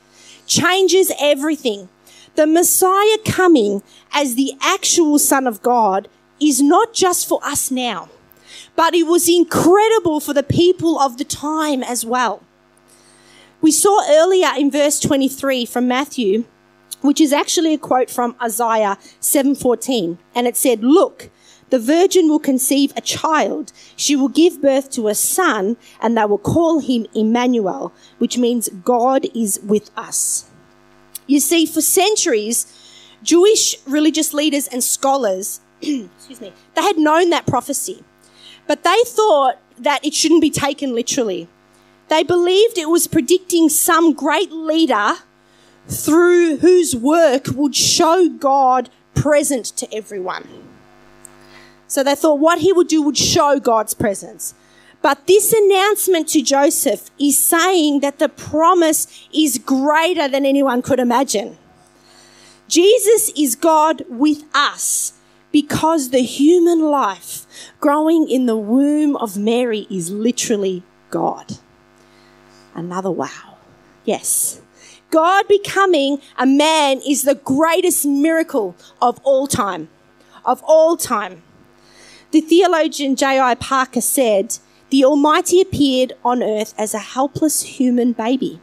Changes 0.46 1.12
everything. 1.20 1.90
The 2.36 2.48
Messiah 2.48 3.18
coming 3.26 3.84
as 4.12 4.36
the 4.36 4.54
actual 4.62 5.20
Son 5.20 5.48
of 5.48 5.62
God 5.62 6.08
is 6.40 6.62
not 6.62 6.94
just 6.94 7.28
for 7.28 7.40
us 7.44 7.70
now, 7.70 8.10
but 8.76 8.96
it 8.96 9.04
was 9.04 9.30
incredible 9.30 10.20
for 10.20 10.34
the 10.34 10.44
people 10.44 11.00
of 11.00 11.18
the 11.18 11.24
time 11.24 11.84
as 11.84 12.06
well. 12.06 12.42
We 13.62 13.72
saw 13.72 14.04
earlier 14.10 14.50
in 14.58 14.72
verse 14.72 15.00
23 15.00 15.66
from 15.66 15.88
Matthew, 15.88 16.46
which 17.02 17.22
is 17.22 17.32
actually 17.32 17.74
a 17.74 17.78
quote 17.78 18.10
from 18.10 18.36
Isaiah 18.42 18.98
7:14, 19.20 20.18
and 20.34 20.48
it 20.48 20.58
said, 20.58 20.84
"Look, 20.84 21.30
the 21.74 21.80
virgin 21.80 22.30
will 22.30 22.38
conceive 22.38 22.94
a 22.96 23.02
child. 23.02 23.74
She 23.96 24.16
will 24.16 24.30
give 24.30 24.62
birth 24.62 24.92
to 24.92 25.08
a 25.08 25.16
son, 25.16 25.76
and 26.00 26.16
they 26.16 26.24
will 26.24 26.38
call 26.38 26.78
him 26.78 27.08
Emmanuel, 27.16 27.92
which 28.20 28.38
means 28.38 28.70
God 28.86 29.26
is 29.34 29.60
with 29.66 29.90
us." 29.98 30.46
You 31.26 31.40
see, 31.40 31.66
for 31.66 31.82
centuries, 31.82 32.68
Jewish 33.24 33.76
religious 33.88 34.36
leaders 34.36 34.68
and 34.68 34.84
scholars, 34.84 35.62
excuse 35.82 36.40
me, 36.40 36.54
they 36.76 36.84
had 36.84 37.00
known 37.00 37.32
that 37.32 37.48
prophecy, 37.48 38.04
but 38.68 38.84
they 38.84 39.02
thought 39.08 39.58
that 39.80 40.06
it 40.06 40.14
shouldn't 40.14 40.42
be 40.42 40.52
taken 40.52 40.94
literally. 40.94 41.48
They 42.08 42.22
believed 42.22 42.78
it 42.78 42.90
was 42.90 43.08
predicting 43.08 43.68
some 43.68 44.14
great 44.14 44.52
leader 44.52 45.14
through 45.88 46.58
whose 46.58 46.96
work 46.96 47.48
would 47.56 47.76
show 47.76 48.30
God 48.30 48.92
present 49.16 49.66
to 49.78 49.92
everyone. 49.92 50.73
So 51.94 52.02
they 52.02 52.16
thought 52.16 52.40
what 52.40 52.58
he 52.58 52.74
would 52.74 52.88
do 52.88 53.04
would 53.04 53.16
show 53.16 53.60
God's 53.60 53.94
presence. 53.94 54.56
But 55.04 55.28
this 55.28 55.54
announcement 55.54 56.28
to 56.30 56.42
Joseph 56.42 57.12
is 57.20 57.38
saying 57.38 58.00
that 58.00 58.18
the 58.18 58.30
promise 58.30 59.06
is 59.32 59.60
greater 59.60 60.28
than 60.28 60.44
anyone 60.44 60.82
could 60.82 61.00
imagine. 61.00 61.56
Jesus 62.68 63.32
is 63.38 63.56
God 63.56 64.06
with 64.10 64.44
us 64.56 65.14
because 65.52 66.10
the 66.10 66.24
human 66.24 66.82
life 66.82 67.46
growing 67.80 68.28
in 68.28 68.48
the 68.48 68.58
womb 68.58 69.16
of 69.18 69.38
Mary 69.38 69.86
is 69.88 70.10
literally 70.10 70.82
God. 71.12 71.60
Another 72.74 73.12
wow. 73.12 73.58
Yes. 74.04 74.60
God 75.12 75.48
becoming 75.48 76.22
a 76.40 76.48
man 76.48 77.02
is 77.08 77.22
the 77.22 77.36
greatest 77.36 78.04
miracle 78.04 78.76
of 79.00 79.20
all 79.24 79.46
time. 79.46 79.90
Of 80.44 80.64
all 80.64 80.98
time. 80.98 81.44
The 82.34 82.42
theologian 82.42 83.16
J.I. 83.16 83.54
Packer 83.54 84.02
said, 84.02 84.58
The 84.90 85.06
Almighty 85.06 85.62
appeared 85.62 86.14
on 86.26 86.42
earth 86.42 86.74
as 86.80 86.96
a 86.96 86.98
helpless 86.98 87.62
human 87.62 88.14
baby, 88.14 88.60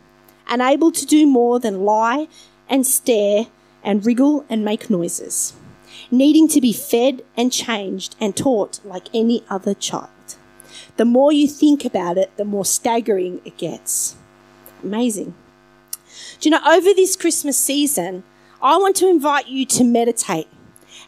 unable 0.48 0.90
to 0.90 1.06
do 1.06 1.24
more 1.24 1.60
than 1.60 1.84
lie 1.84 2.26
and 2.68 2.84
stare 2.84 3.46
and 3.84 4.04
wriggle 4.04 4.44
and 4.48 4.64
make 4.64 4.90
noises, 4.90 5.52
needing 6.10 6.48
to 6.48 6.60
be 6.60 6.72
fed 6.72 7.22
and 7.36 7.52
changed 7.52 8.16
and 8.18 8.36
taught 8.36 8.80
like 8.84 9.06
any 9.14 9.44
other 9.48 9.74
child. 9.74 10.34
The 10.96 11.04
more 11.04 11.30
you 11.30 11.46
think 11.46 11.84
about 11.84 12.18
it, 12.18 12.36
the 12.36 12.44
more 12.44 12.64
staggering 12.64 13.40
it 13.44 13.56
gets. 13.56 14.16
Amazing. 14.82 15.32
Do 16.40 16.48
you 16.48 16.50
know, 16.50 16.68
over 16.68 16.92
this 16.92 17.14
Christmas 17.14 17.56
season, 17.56 18.24
I 18.60 18.78
want 18.78 18.96
to 18.96 19.08
invite 19.08 19.46
you 19.46 19.64
to 19.66 19.84
meditate 19.84 20.48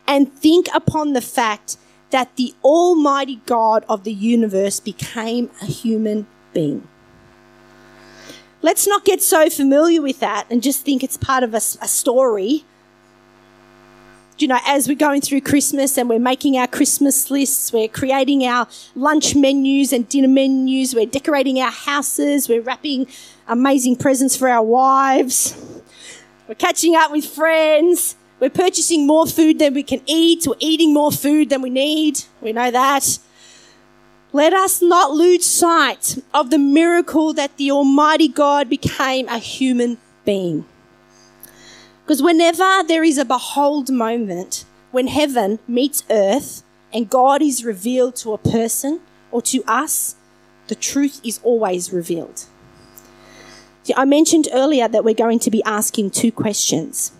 and 0.07 0.33
think 0.33 0.69
upon 0.73 1.12
the 1.12 1.21
fact 1.21 1.76
that 2.12 2.37
the 2.37 2.54
Almighty 2.64 3.40
God 3.47 3.85
of 3.88 4.04
the 4.04 4.12
universe 4.12 4.81
became 4.81 5.50
a 5.61 5.66
human 5.66 6.26
being. 6.54 6.87
Let's 8.62 8.87
not 8.87 9.04
get 9.04 9.21
so 9.21 9.50
familiar 9.50 10.00
with 10.00 10.21
that 10.21 10.47
and 10.49 10.62
just 10.62 10.85
think 10.85 11.02
it's 11.02 11.16
part 11.16 11.42
of 11.42 11.52
a, 11.52 11.57
a 11.57 11.88
story 11.88 12.64
you 14.42 14.49
know, 14.49 14.59
as 14.66 14.88
we're 14.88 14.97
going 14.97 15.21
through 15.21 15.40
Christmas 15.40 15.97
and 15.97 16.09
we're 16.09 16.19
making 16.19 16.57
our 16.57 16.66
Christmas 16.66 17.31
lists, 17.31 17.73
we're 17.73 17.88
creating 17.88 18.45
our 18.45 18.66
lunch 18.95 19.35
menus 19.37 19.92
and 19.92 20.09
dinner 20.09 20.28
menus, 20.28 20.95
we're 20.95 21.07
decorating 21.07 21.61
our 21.61 21.71
houses, 21.71 22.49
we're 22.49 22.61
wrapping 22.61 23.07
amazing 23.47 23.97
presents 23.97 24.37
for 24.37 24.49
our 24.49 24.62
wives, 24.62 25.57
we're 26.49 26.54
catching 26.57 26.97
up 26.97 27.12
with 27.12 27.25
friends, 27.25 28.16
we're 28.43 28.51
purchasing 28.51 29.07
more 29.07 29.25
food 29.29 29.61
than 29.61 29.73
we 29.73 29.85
can 29.85 30.01
eat, 30.05 30.49
we're 30.49 30.57
eating 30.59 30.93
more 30.93 31.13
food 31.13 31.49
than 31.49 31.63
we 31.63 31.71
need. 31.71 32.25
We 32.41 32.53
know 32.53 32.73
that. 32.73 33.21
Let 34.33 34.53
us 34.53 34.83
not 34.83 35.13
lose 35.13 35.45
sight 35.45 36.19
of 36.35 36.51
the 36.51 36.59
miracle 36.59 37.33
that 37.35 37.57
the 37.57 37.71
Almighty 37.71 38.27
God 38.27 38.69
became 38.69 39.29
a 39.29 39.39
human 39.39 39.99
being. 40.25 40.65
Because 42.03 42.21
whenever 42.21 42.83
there 42.83 43.05
is 43.05 43.17
a 43.17 43.25
behold 43.25 43.93
moment, 43.93 44.65
when 44.91 45.07
heaven 45.07 45.61
meets 45.69 46.03
earth 46.11 46.65
and 46.93 47.09
God 47.09 47.43
is 47.43 47.65
revealed 47.65 48.17
to 48.17 48.33
a 48.33 48.39
person 48.39 49.03
or 49.31 49.41
to 49.43 49.63
us, 49.69 50.17
the 50.67 50.75
truth 50.75 51.21
is 51.23 51.39
always 51.45 51.93
revealed. 51.93 52.47
I 53.97 54.05
mentioned 54.05 54.49
earlier 54.53 54.89
that 54.89 55.05
we're 55.05 55.15
going 55.15 55.39
to 55.39 55.51
be 55.53 55.63
asking 55.63 56.11
two 56.11 56.33
questions. 56.33 57.13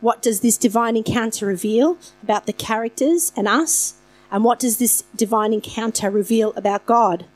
What 0.00 0.22
does 0.22 0.40
this 0.40 0.58
divine 0.58 0.96
encounter 0.96 1.46
reveal 1.46 1.98
about 2.22 2.46
the 2.46 2.52
characters 2.52 3.32
and 3.36 3.48
us? 3.48 3.94
And 4.30 4.44
what 4.44 4.58
does 4.58 4.78
this 4.78 5.04
divine 5.14 5.52
encounter 5.52 6.10
reveal 6.10 6.52
about 6.56 6.86
God? 6.86 7.26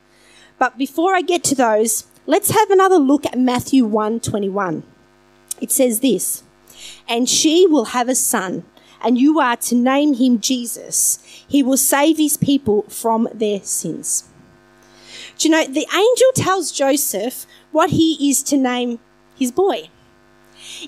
But 0.59 0.77
before 0.77 1.15
I 1.15 1.23
get 1.23 1.43
to 1.45 1.55
those, 1.55 2.07
let's 2.27 2.51
have 2.51 2.71
another 2.71 2.99
look 2.99 3.25
at 3.25 3.39
Matthew 3.39 3.87
1:21. 3.87 4.83
It 5.61 5.71
says 5.71 6.01
this: 6.01 6.43
and 7.09 7.29
she 7.29 7.67
will 7.67 7.87
have 7.87 8.09
a 8.09 8.15
son, 8.15 8.65
and 9.03 9.19
you 9.19 9.41
are 9.41 9.57
to 9.57 9.75
name 9.75 10.15
him 10.15 10.41
Jesus. 10.41 11.19
He 11.47 11.63
will 11.63 11.77
save 11.77 12.19
his 12.19 12.37
people 12.37 12.83
from 12.89 13.29
their 13.33 13.61
sins. 13.63 14.25
Do 15.39 15.49
you 15.49 15.53
know, 15.53 15.67
the 15.67 15.87
angel 15.93 16.33
tells 16.35 16.73
Joseph 16.73 17.47
what 17.73 17.91
he 17.91 18.31
is 18.31 18.43
to 18.45 18.57
name 18.57 18.99
his 19.37 19.51
boy. 19.51 19.89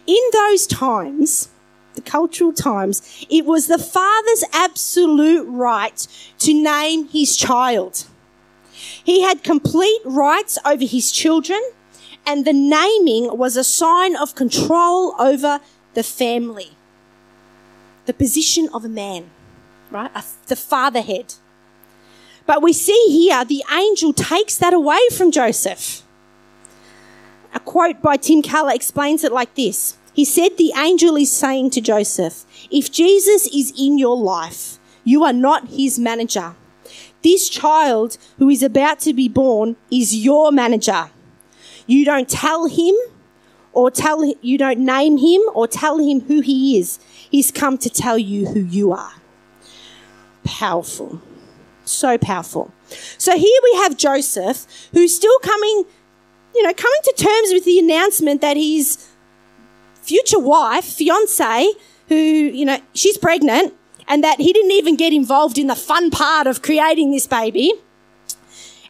In 0.07 0.23
those 0.33 0.67
times, 0.67 1.49
the 1.95 2.01
cultural 2.01 2.53
times, 2.53 3.27
it 3.31 3.45
was 3.45 3.67
the 3.67 3.79
father's 3.79 4.45
absolute 4.53 5.45
right 5.49 6.07
to 6.39 6.55
name 6.55 7.09
his 7.09 7.37
child. 7.37 8.07
He 9.05 9.23
had 9.23 9.43
complete 9.43 10.01
rights 10.05 10.59
over 10.65 10.85
his 10.85 11.11
children, 11.13 11.61
and 12.27 12.45
the 12.45 12.53
naming 12.53 13.37
was 13.37 13.57
a 13.57 13.65
sign 13.65 14.17
of 14.17 14.35
control 14.35 15.15
over 15.21 15.61
the 15.95 16.03
family, 16.03 16.73
the 18.07 18.15
position 18.15 18.69
of 18.73 18.85
a 18.85 18.89
man, 18.89 19.31
right? 19.91 20.11
The 20.47 20.57
fatherhead. 20.57 21.35
But 22.47 22.63
we 22.63 22.73
see 22.73 23.07
here 23.09 23.45
the 23.45 23.65
angel 23.73 24.13
takes 24.13 24.57
that 24.57 24.75
away 24.75 25.01
from 25.17 25.31
Joseph. 25.31 26.03
A 27.55 27.61
quote 27.61 28.01
by 28.01 28.17
Tim 28.17 28.43
Keller 28.43 28.73
explains 28.73 29.25
it 29.25 29.33
like 29.33 29.55
this 29.55 29.97
He 30.15 30.25
said, 30.25 30.57
The 30.57 30.73
angel 30.77 31.17
is 31.17 31.33
saying 31.33 31.71
to 31.71 31.81
Joseph, 31.81 32.45
If 32.71 32.93
Jesus 32.93 33.47
is 33.49 33.73
in 33.79 33.99
your 33.99 34.17
life, 34.17 34.79
you 35.05 35.25
are 35.25 35.33
not 35.33 35.69
his 35.69 35.99
manager. 35.99 36.55
This 37.23 37.49
child 37.49 38.19
who 38.39 38.49
is 38.49 38.63
about 38.63 39.01
to 39.01 39.13
be 39.13 39.29
born 39.29 39.77
is 39.91 40.15
your 40.15 40.51
manager. 40.53 41.11
You 41.87 42.05
don't 42.05 42.29
tell 42.29 42.67
him 42.67 42.95
or 43.73 43.91
tell 43.91 44.25
you 44.41 44.59
don't 44.59 44.81
name 44.81 45.19
him 45.19 45.41
or 45.55 45.67
tell 45.67 45.99
him 45.99 46.21
who 46.23 46.41
he 46.41 46.79
is. 46.79 46.99
He's 47.31 47.51
come 47.51 47.79
to 47.79 47.89
tell 47.89 48.19
you 48.19 48.47
who 48.49 48.61
you 48.61 48.93
are. 48.93 49.15
Powerful. 50.45 51.23
So 51.85 52.19
powerful. 52.19 52.73
So 53.19 53.37
here 53.37 53.61
we 53.63 53.79
have 53.79 53.97
Joseph 53.97 54.67
who's 54.93 55.17
still 55.17 55.39
coming, 55.39 55.85
you 56.55 56.63
know, 56.63 56.75
coming 56.75 57.01
to 57.05 57.15
terms 57.17 57.53
with 57.53 57.65
the 57.65 57.79
announcement 57.79 58.41
that 58.41 58.57
he's 58.57 59.12
future 60.03 60.39
wife, 60.39 60.85
fiance, 60.85 61.73
who, 62.09 62.15
you 62.15 62.65
know, 62.65 62.79
she's 62.95 63.17
pregnant 63.17 63.75
and 64.09 64.23
that 64.23 64.41
he 64.41 64.53
didn't 64.53 64.73
even 64.73 64.97
get 64.97 65.13
involved 65.13 65.59
in 65.59 65.69
the 65.69 65.77
fun 65.77 66.11
part 66.11 66.47
of 66.47 66.61
creating 66.63 67.11
this 67.13 67.27
baby. 67.27 67.73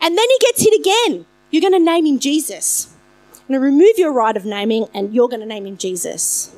And 0.00 0.18
then 0.18 0.26
he 0.28 0.38
gets 0.40 0.62
hit 0.62 0.80
again. 0.80 1.26
You're 1.50 1.60
going 1.60 1.74
to 1.74 1.78
name 1.78 2.06
him 2.06 2.18
Jesus. 2.18 2.92
I'm 3.34 3.48
going 3.48 3.60
to 3.60 3.64
remove 3.64 3.98
your 3.98 4.12
right 4.12 4.36
of 4.36 4.44
naming 4.44 4.86
and 4.94 5.14
you're 5.14 5.28
going 5.28 5.40
to 5.40 5.46
name 5.46 5.66
him 5.66 5.76
Jesus. 5.76 6.54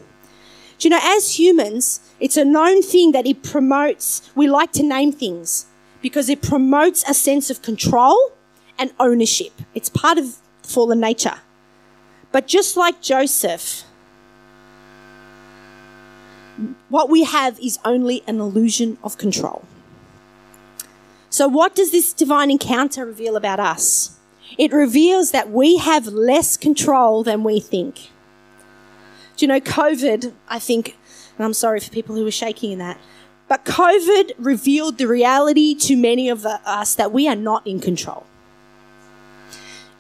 Do 0.78 0.88
you 0.88 0.90
know, 0.90 1.00
as 1.02 1.38
humans, 1.38 2.00
it's 2.20 2.36
a 2.36 2.44
known 2.44 2.82
thing 2.82 3.12
that 3.12 3.26
it 3.26 3.42
promotes, 3.42 4.30
we 4.34 4.48
like 4.48 4.72
to 4.72 4.82
name 4.82 5.12
things 5.12 5.66
because 6.00 6.28
it 6.28 6.42
promotes 6.42 7.08
a 7.08 7.14
sense 7.14 7.50
of 7.50 7.62
control 7.62 8.32
and 8.78 8.92
ownership. 8.98 9.52
It's 9.74 9.88
part 9.88 10.18
of 10.18 10.36
fallen 10.62 11.00
nature. 11.00 11.40
But 12.32 12.46
just 12.46 12.76
like 12.76 13.00
Joseph, 13.00 13.84
what 16.88 17.08
we 17.10 17.24
have 17.24 17.58
is 17.60 17.78
only 17.84 18.22
an 18.26 18.40
illusion 18.40 18.98
of 19.02 19.18
control. 19.18 19.64
So, 21.30 21.48
what 21.48 21.74
does 21.74 21.90
this 21.90 22.12
divine 22.12 22.50
encounter 22.50 23.04
reveal 23.04 23.36
about 23.36 23.58
us? 23.58 24.16
It 24.56 24.72
reveals 24.72 25.32
that 25.32 25.50
we 25.50 25.78
have 25.78 26.06
less 26.06 26.56
control 26.56 27.24
than 27.24 27.42
we 27.42 27.58
think. 27.58 28.10
Do 29.36 29.44
you 29.44 29.48
know, 29.48 29.60
COVID, 29.60 30.32
I 30.48 30.60
think, 30.60 30.96
and 31.36 31.44
I'm 31.44 31.54
sorry 31.54 31.80
for 31.80 31.90
people 31.90 32.14
who 32.14 32.24
are 32.24 32.30
shaking 32.30 32.70
in 32.70 32.78
that, 32.78 32.98
but 33.48 33.64
COVID 33.64 34.32
revealed 34.38 34.98
the 34.98 35.08
reality 35.08 35.74
to 35.74 35.96
many 35.96 36.28
of 36.28 36.46
us 36.46 36.94
that 36.94 37.10
we 37.10 37.28
are 37.28 37.34
not 37.34 37.66
in 37.66 37.80
control. 37.80 38.26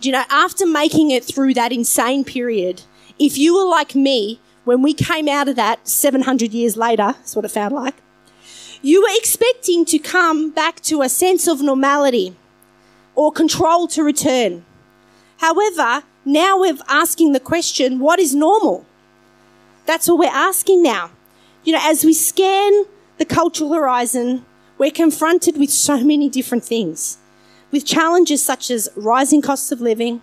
Do 0.00 0.08
you 0.08 0.12
know, 0.12 0.24
after 0.30 0.66
making 0.66 1.10
it 1.10 1.24
through 1.24 1.54
that 1.54 1.72
insane 1.72 2.24
period, 2.24 2.82
if 3.18 3.36
you 3.36 3.56
were 3.56 3.68
like 3.68 3.94
me, 3.94 4.38
when 4.64 4.82
we 4.82 4.94
came 4.94 5.28
out 5.28 5.48
of 5.48 5.56
that 5.56 5.86
700 5.86 6.52
years 6.52 6.76
later, 6.76 7.14
that's 7.16 7.36
what 7.36 7.44
it 7.44 7.50
felt 7.50 7.72
like, 7.72 7.94
you 8.82 9.02
were 9.02 9.16
expecting 9.16 9.84
to 9.86 9.98
come 9.98 10.50
back 10.50 10.80
to 10.82 11.02
a 11.02 11.08
sense 11.08 11.46
of 11.46 11.62
normality 11.62 12.36
or 13.14 13.32
control 13.32 13.86
to 13.88 14.02
return. 14.02 14.64
However, 15.38 16.02
now 16.24 16.58
we're 16.58 16.76
asking 16.88 17.32
the 17.32 17.40
question 17.40 17.98
what 17.98 18.18
is 18.18 18.34
normal? 18.34 18.84
That's 19.86 20.08
what 20.08 20.18
we're 20.18 20.30
asking 20.30 20.82
now. 20.82 21.10
You 21.64 21.72
know, 21.72 21.80
as 21.82 22.04
we 22.04 22.12
scan 22.12 22.84
the 23.18 23.24
cultural 23.24 23.72
horizon, 23.72 24.44
we're 24.78 24.90
confronted 24.90 25.56
with 25.56 25.70
so 25.70 26.02
many 26.02 26.28
different 26.28 26.64
things, 26.64 27.18
with 27.70 27.86
challenges 27.86 28.44
such 28.44 28.70
as 28.70 28.88
rising 28.96 29.40
costs 29.40 29.70
of 29.72 29.80
living, 29.80 30.20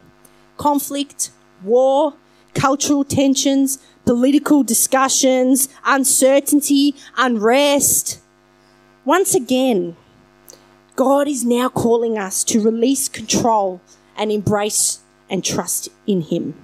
conflict, 0.57 1.31
war, 1.63 2.15
cultural 2.53 3.03
tensions, 3.03 3.79
political 4.11 4.61
discussions, 4.61 5.69
uncertainty, 5.85 6.93
unrest. 7.15 8.19
Once 9.05 9.33
again, 9.33 9.95
God 10.97 11.29
is 11.29 11.45
now 11.45 11.69
calling 11.69 12.17
us 12.17 12.43
to 12.43 12.59
release 12.59 13.07
control 13.07 13.79
and 14.17 14.29
embrace 14.29 14.99
and 15.29 15.45
trust 15.45 15.87
in 16.05 16.23
him. 16.23 16.55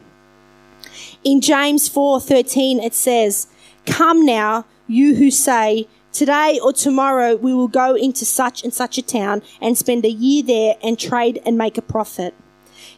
In 1.24 1.40
James 1.40 1.88
4:13 1.88 2.82
it 2.82 2.94
says, 2.94 3.48
"Come 3.86 4.26
now, 4.26 4.66
you 4.86 5.16
who 5.16 5.32
say, 5.32 5.88
today 6.12 6.60
or 6.62 6.74
tomorrow 6.74 7.38
we 7.38 7.54
will 7.54 7.70
go 7.70 7.96
into 7.96 8.26
such 8.26 8.62
and 8.62 8.74
such 8.74 8.98
a 8.98 9.02
town 9.02 9.42
and 9.62 9.78
spend 9.78 10.04
a 10.04 10.12
year 10.12 10.44
there 10.44 10.76
and 10.84 11.00
trade 11.00 11.42
and 11.46 11.58
make 11.58 11.78
a 11.78 11.82
profit. 11.82 12.34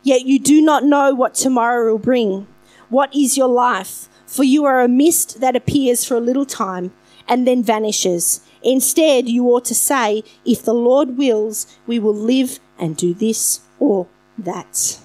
Yet 0.01 0.25
you 0.25 0.39
do 0.39 0.59
not 0.59 0.83
know 0.83 1.13
what 1.13 1.35
tomorrow 1.35 1.91
will 1.91 1.99
bring. 1.99 2.47
What 2.89 3.15
is 3.15 3.37
your 3.37 3.47
life? 3.47 4.08
For 4.29 4.43
you 4.43 4.63
are 4.65 4.81
a 4.81 4.87
mist 4.87 5.41
that 5.41 5.55
appears 5.55 6.05
for 6.05 6.15
a 6.15 6.19
little 6.19 6.45
time 6.45 6.93
and 7.27 7.47
then 7.47 7.63
vanishes. 7.63 8.41
Instead, 8.61 9.27
you 9.27 9.47
ought 9.47 9.65
to 9.65 9.73
say, 9.73 10.23
If 10.45 10.61
the 10.61 10.73
Lord 10.73 11.17
wills, 11.17 11.65
we 11.87 11.97
will 11.97 12.13
live 12.13 12.59
and 12.77 12.95
do 12.95 13.15
this 13.15 13.61
or 13.79 14.05
that. 14.37 14.99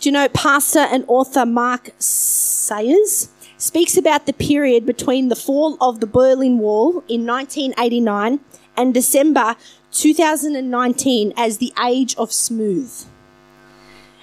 Do 0.00 0.08
you 0.08 0.12
know, 0.12 0.28
pastor 0.28 0.80
and 0.80 1.04
author 1.06 1.46
Mark 1.46 1.92
Sayers 2.00 3.28
speaks 3.56 3.96
about 3.96 4.26
the 4.26 4.32
period 4.32 4.84
between 4.84 5.28
the 5.28 5.36
fall 5.36 5.76
of 5.80 6.00
the 6.00 6.06
Berlin 6.08 6.58
Wall 6.58 7.04
in 7.08 7.24
1989 7.24 8.40
and 8.76 8.92
December 8.92 9.54
2019 9.92 11.32
as 11.36 11.58
the 11.58 11.72
age 11.84 12.16
of 12.16 12.32
smooth. 12.32 12.92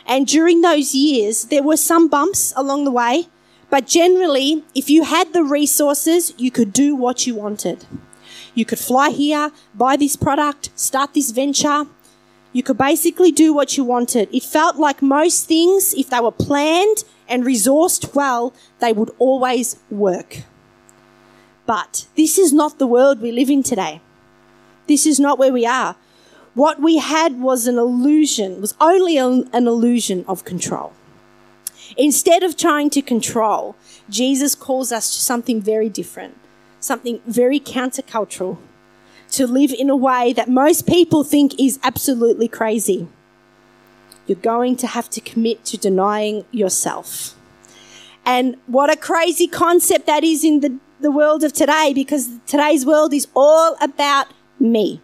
And 0.05 0.27
during 0.27 0.61
those 0.61 0.93
years, 0.93 1.45
there 1.45 1.63
were 1.63 1.77
some 1.77 2.07
bumps 2.07 2.53
along 2.55 2.85
the 2.85 2.91
way, 2.91 3.27
but 3.69 3.87
generally, 3.87 4.63
if 4.75 4.89
you 4.89 5.03
had 5.03 5.33
the 5.33 5.43
resources, 5.43 6.33
you 6.37 6.51
could 6.51 6.71
do 6.71 6.95
what 6.95 7.25
you 7.25 7.35
wanted. 7.35 7.85
You 8.53 8.65
could 8.65 8.79
fly 8.79 9.09
here, 9.09 9.51
buy 9.73 9.97
this 9.97 10.15
product, 10.15 10.69
start 10.75 11.13
this 11.13 11.31
venture. 11.31 11.85
You 12.53 12.63
could 12.63 12.77
basically 12.77 13.31
do 13.31 13.53
what 13.53 13.75
you 13.75 13.83
wanted. 13.83 14.29
It 14.31 14.43
felt 14.43 14.77
like 14.77 15.01
most 15.01 15.47
things, 15.47 15.93
if 15.93 16.09
they 16.09 16.21
were 16.21 16.31
planned 16.31 17.03
and 17.27 17.43
resourced 17.43 18.15
well, 18.15 18.53
they 18.79 18.93
would 18.93 19.11
always 19.17 19.77
work. 19.89 20.43
But 21.65 22.05
this 22.15 22.37
is 22.37 22.53
not 22.53 22.77
the 22.77 22.87
world 22.87 23.19
we 23.19 23.31
live 23.31 23.49
in 23.49 23.63
today. 23.63 24.01
This 24.87 25.05
is 25.05 25.19
not 25.19 25.39
where 25.39 25.51
we 25.51 25.65
are. 25.65 25.95
What 26.55 26.81
we 26.81 26.97
had 26.99 27.41
was 27.41 27.67
an 27.67 27.77
illusion, 27.77 28.61
was 28.61 28.75
only 28.79 29.17
an 29.17 29.49
illusion 29.53 30.23
of 30.25 30.45
control. 30.45 30.93
Instead 31.97 32.43
of 32.43 32.55
trying 32.55 32.89
to 32.91 33.01
control, 33.01 33.75
Jesus 34.09 34.55
calls 34.55 34.93
us 34.93 35.13
to 35.13 35.21
something 35.21 35.61
very 35.61 35.89
different, 35.89 36.37
something 36.79 37.19
very 37.27 37.59
countercultural, 37.59 38.57
to 39.31 39.45
live 39.45 39.73
in 39.73 39.89
a 39.89 39.97
way 39.97 40.31
that 40.31 40.49
most 40.49 40.87
people 40.87 41.25
think 41.25 41.59
is 41.59 41.77
absolutely 41.83 42.47
crazy. 42.47 43.07
You're 44.25 44.37
going 44.37 44.77
to 44.77 44.87
have 44.87 45.09
to 45.09 45.21
commit 45.21 45.65
to 45.65 45.77
denying 45.77 46.45
yourself. 46.51 47.35
And 48.25 48.55
what 48.65 48.89
a 48.89 48.95
crazy 48.95 49.47
concept 49.47 50.07
that 50.07 50.23
is 50.23 50.45
in 50.45 50.61
the, 50.61 50.79
the 51.01 51.11
world 51.11 51.43
of 51.43 51.51
today, 51.51 51.91
because 51.93 52.29
today's 52.47 52.85
world 52.85 53.13
is 53.13 53.27
all 53.35 53.75
about 53.81 54.27
me 54.57 55.01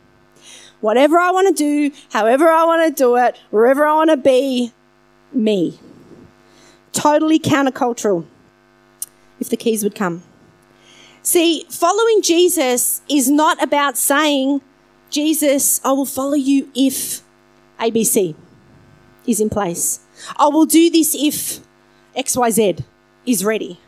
whatever 0.82 1.17
I 1.17 1.32
want 1.32 1.48
to 1.48 1.54
do, 1.54 1.96
however 2.12 2.50
I 2.50 2.65
want 2.65 2.96
to 2.96 3.04
do 3.04 3.15
it, 3.15 3.38
wherever 3.50 3.86
I 3.86 3.94
want 3.94 4.10
to 4.10 4.17
be, 4.17 4.74
me. 5.32 5.80
Totally 6.91 7.39
countercultural, 7.39 8.26
if 9.39 9.50
the 9.50 9.58
keys 9.58 9.84
would 9.84 9.96
come. 9.96 10.24
See, 11.24 11.65
following 11.70 12.22
Jesus 12.22 13.02
is 13.08 13.30
not 13.30 13.62
about 13.63 13.96
saying, 13.96 14.62
Jesus, 15.10 15.80
I 15.86 15.91
will 15.91 16.06
follow 16.06 16.34
you 16.34 16.70
if 16.76 17.22
ABC 17.80 18.36
is 19.28 19.39
in 19.39 19.50
place. 19.50 20.00
I 20.38 20.48
will 20.48 20.65
do 20.65 20.89
this 20.89 21.15
if 21.15 21.60
XYZ 22.17 22.84
is 23.26 23.46
ready. 23.46 23.80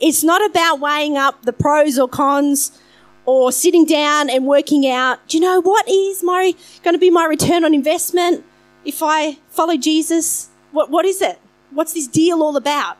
It's 0.00 0.22
not 0.22 0.44
about 0.44 0.80
weighing 0.80 1.16
up 1.16 1.42
the 1.42 1.52
pros 1.52 1.98
or 1.98 2.08
cons 2.08 2.78
or 3.26 3.52
sitting 3.52 3.84
down 3.84 4.28
and 4.28 4.46
working 4.46 4.88
out, 4.88 5.26
do 5.28 5.36
you 5.36 5.42
know 5.42 5.60
what 5.60 5.88
is 5.88 6.22
my 6.22 6.54
going 6.82 6.94
to 6.94 6.98
be 6.98 7.10
my 7.10 7.24
return 7.24 7.64
on 7.64 7.74
investment 7.74 8.44
if 8.84 9.02
I 9.02 9.38
follow 9.48 9.76
Jesus? 9.76 10.50
What, 10.72 10.90
what 10.90 11.04
is 11.04 11.22
it? 11.22 11.38
What's 11.70 11.92
this 11.92 12.06
deal 12.06 12.42
all 12.42 12.56
about? 12.56 12.98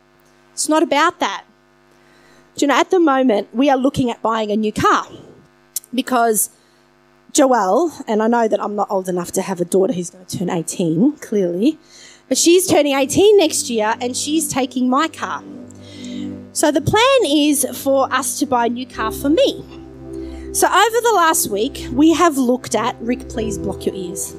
It's 0.53 0.69
not 0.69 0.83
about 0.83 1.21
that. 1.21 1.45
Do 2.57 2.65
you 2.65 2.69
know, 2.69 2.79
at 2.79 2.91
the 2.91 3.01
moment, 3.01 3.49
we 3.53 3.69
are 3.69 3.77
looking 3.77 4.11
at 4.11 4.23
buying 4.23 4.51
a 4.51 4.57
new 4.57 4.73
car 4.73 5.07
because 5.93 6.51
Joelle, 7.33 8.03
and 8.07 8.23
I 8.23 8.29
know 8.29 8.47
that 8.47 8.63
I'm 8.63 8.77
not 8.77 8.89
old 8.91 9.09
enough 9.09 9.33
to 9.33 9.43
have 9.43 9.61
a 9.61 9.65
daughter 9.65 9.93
who's 9.93 10.11
going 10.11 10.25
to 10.25 10.39
turn 10.39 10.51
18, 10.51 11.17
clearly, 11.17 11.79
but 12.29 12.39
she's 12.39 12.67
turning 12.69 12.95
18 12.95 13.37
next 13.37 13.69
year 13.69 13.97
and 14.01 14.17
she's 14.17 14.49
taking 14.49 14.89
my 14.89 15.09
car. 15.09 15.43
So 16.53 16.71
the 16.71 16.81
plan 16.81 17.25
is 17.27 17.67
for 17.83 18.13
us 18.13 18.39
to 18.39 18.47
buy 18.47 18.67
a 18.67 18.69
new 18.69 18.87
car 18.87 19.11
for 19.11 19.29
me. 19.29 19.84
So, 20.55 20.69
over 20.69 21.01
the 21.01 21.13
last 21.17 21.51
week, 21.51 21.89
we 21.91 22.13
have 22.13 22.39
looked 22.39 22.77
at, 22.77 22.95
Rick, 23.01 23.29
please 23.29 23.59
block 23.59 23.87
your 23.87 23.95
ears, 23.97 24.37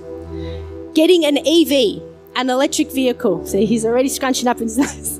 getting 0.94 1.26
an 1.26 1.40
EV, 1.40 2.02
an 2.38 2.50
electric 2.50 2.90
vehicle. 2.94 3.46
See, 3.46 3.66
he's 3.66 3.84
already 3.84 4.08
scrunching 4.08 4.48
up 4.48 4.60
his 4.60 4.78
nose. 4.78 5.20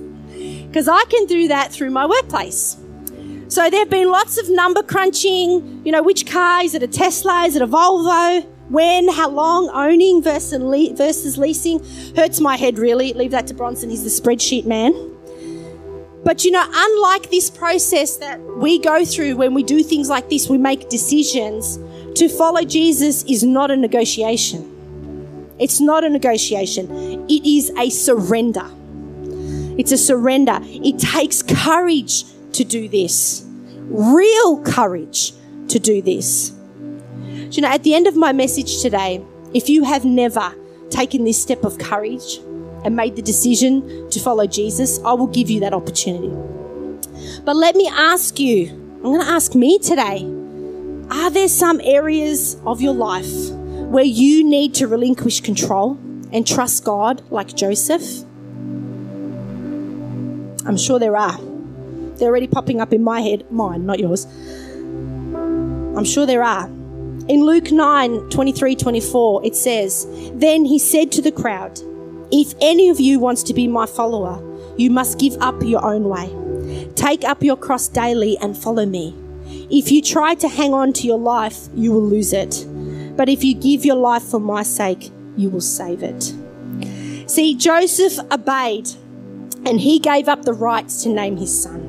Because 0.68 0.88
I 0.88 1.04
can 1.10 1.26
do 1.26 1.50
that 1.50 1.74
through 1.74 1.90
my 1.92 2.06
workplace. 2.06 2.78
So, 3.50 3.70
there 3.70 3.82
have 3.82 3.90
been 3.90 4.10
lots 4.10 4.38
of 4.38 4.50
number 4.50 4.82
crunching. 4.84 5.82
You 5.86 5.92
know, 5.92 6.02
which 6.02 6.28
car? 6.28 6.64
Is 6.64 6.76
it 6.76 6.82
a 6.82 6.88
Tesla? 6.88 7.44
Is 7.44 7.58
it 7.58 7.62
a 7.62 7.68
Volvo? 7.68 8.46
When, 8.70 9.10
how 9.10 9.30
long, 9.30 9.70
owning 9.74 10.24
versus, 10.24 10.98
versus 10.98 11.38
leasing 11.38 11.84
hurts 12.16 12.40
my 12.40 12.56
head 12.56 12.80
really. 12.80 13.12
Leave 13.12 13.32
that 13.32 13.48
to 13.48 13.54
Bronson, 13.54 13.90
he's 13.90 14.06
the 14.06 14.10
spreadsheet 14.10 14.66
man. 14.66 15.15
But 16.26 16.44
you 16.44 16.50
know, 16.50 16.66
unlike 16.68 17.30
this 17.30 17.52
process 17.52 18.18
that 18.18 18.42
we 18.42 18.80
go 18.80 19.06
through 19.06 19.36
when 19.36 19.54
we 19.54 19.62
do 19.62 19.84
things 19.84 20.10
like 20.10 20.28
this, 20.28 20.50
we 20.50 20.58
make 20.58 20.90
decisions. 20.90 21.78
To 22.16 22.28
follow 22.28 22.64
Jesus 22.64 23.24
is 23.26 23.44
not 23.44 23.70
a 23.70 23.78
negotiation. 23.78 24.72
It's 25.60 25.80
not 25.80 26.04
a 26.04 26.10
negotiation, 26.10 26.90
it 27.30 27.46
is 27.46 27.70
a 27.78 27.90
surrender. 27.90 28.66
It's 29.78 29.92
a 29.92 29.98
surrender. 29.98 30.60
It 30.64 31.00
takes 31.00 31.44
courage 31.44 32.26
to 32.54 32.64
do 32.64 32.90
this, 32.90 33.46
real 33.78 34.64
courage 34.64 35.34
to 35.68 35.80
do 35.80 36.02
this. 36.02 36.54
You 37.52 37.62
know, 37.62 37.70
at 37.70 37.84
the 37.84 37.94
end 37.94 38.08
of 38.08 38.16
my 38.16 38.34
message 38.34 38.82
today, 38.82 39.24
if 39.54 39.70
you 39.70 39.84
have 39.84 40.06
never 40.06 40.56
taken 40.90 41.24
this 41.24 41.42
step 41.42 41.64
of 41.64 41.78
courage 41.78 42.40
and 42.86 42.96
made 42.96 43.16
the 43.16 43.22
decision 43.22 44.10
to 44.12 44.20
follow 44.20 44.46
Jesus, 44.46 45.00
I 45.04 45.14
will 45.14 45.28
give 45.28 45.50
you 45.50 45.60
that 45.62 45.74
opportunity. 45.74 46.30
But 47.44 47.56
let 47.56 47.76
me 47.76 47.90
ask 47.92 48.40
you, 48.40 48.70
I'm 48.70 49.02
going 49.02 49.22
to 49.22 49.28
ask 49.28 49.56
me 49.56 49.80
today, 49.80 50.24
are 51.10 51.32
there 51.32 51.48
some 51.48 51.82
areas 51.84 52.58
of 52.66 52.82
your 52.82 52.94
life 52.94 53.50
where 53.90 54.04
you 54.04 54.44
need 54.44 54.76
to 54.76 54.88
relinquish 54.88 55.42
control 55.42 55.98
and 56.32 56.48
trust 56.48 56.84
God 56.84 57.24
like 57.32 57.56
Joseph? 57.56 58.24
I'm 60.68 60.78
sure 60.78 61.00
there 61.00 61.18
are. 61.18 61.40
They're 62.18 62.30
already 62.30 62.48
popping 62.48 62.82
up 62.82 62.94
in 62.94 63.04
my 63.04 63.22
head, 63.22 63.52
mine, 63.52 63.86
not 63.86 64.00
yours. 64.00 64.26
I'm 65.36 66.06
sure 66.06 66.26
there 66.28 66.44
are. 66.44 66.68
In 67.28 67.44
Luke 67.44 67.72
9 67.72 68.30
23 68.30 68.76
24, 68.76 69.46
it 69.46 69.56
says, 69.56 70.06
Then 70.34 70.66
he 70.66 70.78
said 70.78 71.12
to 71.14 71.22
the 71.22 71.32
crowd, 71.32 71.80
If 72.32 72.54
any 72.62 72.90
of 72.90 73.00
you 73.00 73.20
wants 73.20 73.44
to 73.44 73.54
be 73.54 73.68
my 73.68 73.86
follower, 73.86 74.42
you 74.78 74.90
must 74.90 75.20
give 75.20 75.38
up 75.42 75.62
your 75.62 75.86
own 75.86 76.10
way. 76.10 76.30
Take 76.96 77.24
up 77.24 77.44
your 77.44 77.58
cross 77.58 77.88
daily 77.88 78.38
and 78.40 78.58
follow 78.58 78.86
me. 78.86 79.16
If 79.70 79.92
you 79.92 80.02
try 80.02 80.36
to 80.36 80.48
hang 80.48 80.74
on 80.74 80.94
to 80.94 81.08
your 81.08 81.20
life, 81.20 81.68
you 81.74 81.92
will 81.92 82.06
lose 82.06 82.34
it. 82.34 82.66
But 83.16 83.30
if 83.30 83.44
you 83.44 83.54
give 83.54 83.86
your 83.86 83.96
life 83.96 84.24
for 84.24 84.40
my 84.40 84.64
sake, 84.64 85.12
you 85.38 85.50
will 85.50 85.62
save 85.62 86.04
it. 86.04 86.34
See, 87.28 87.56
Joseph 87.56 88.20
obeyed 88.32 88.90
and 89.66 89.80
he 89.80 90.00
gave 90.00 90.28
up 90.28 90.44
the 90.44 90.54
rights 90.54 91.04
to 91.04 91.10
name 91.10 91.38
his 91.38 91.64
son. 91.64 91.82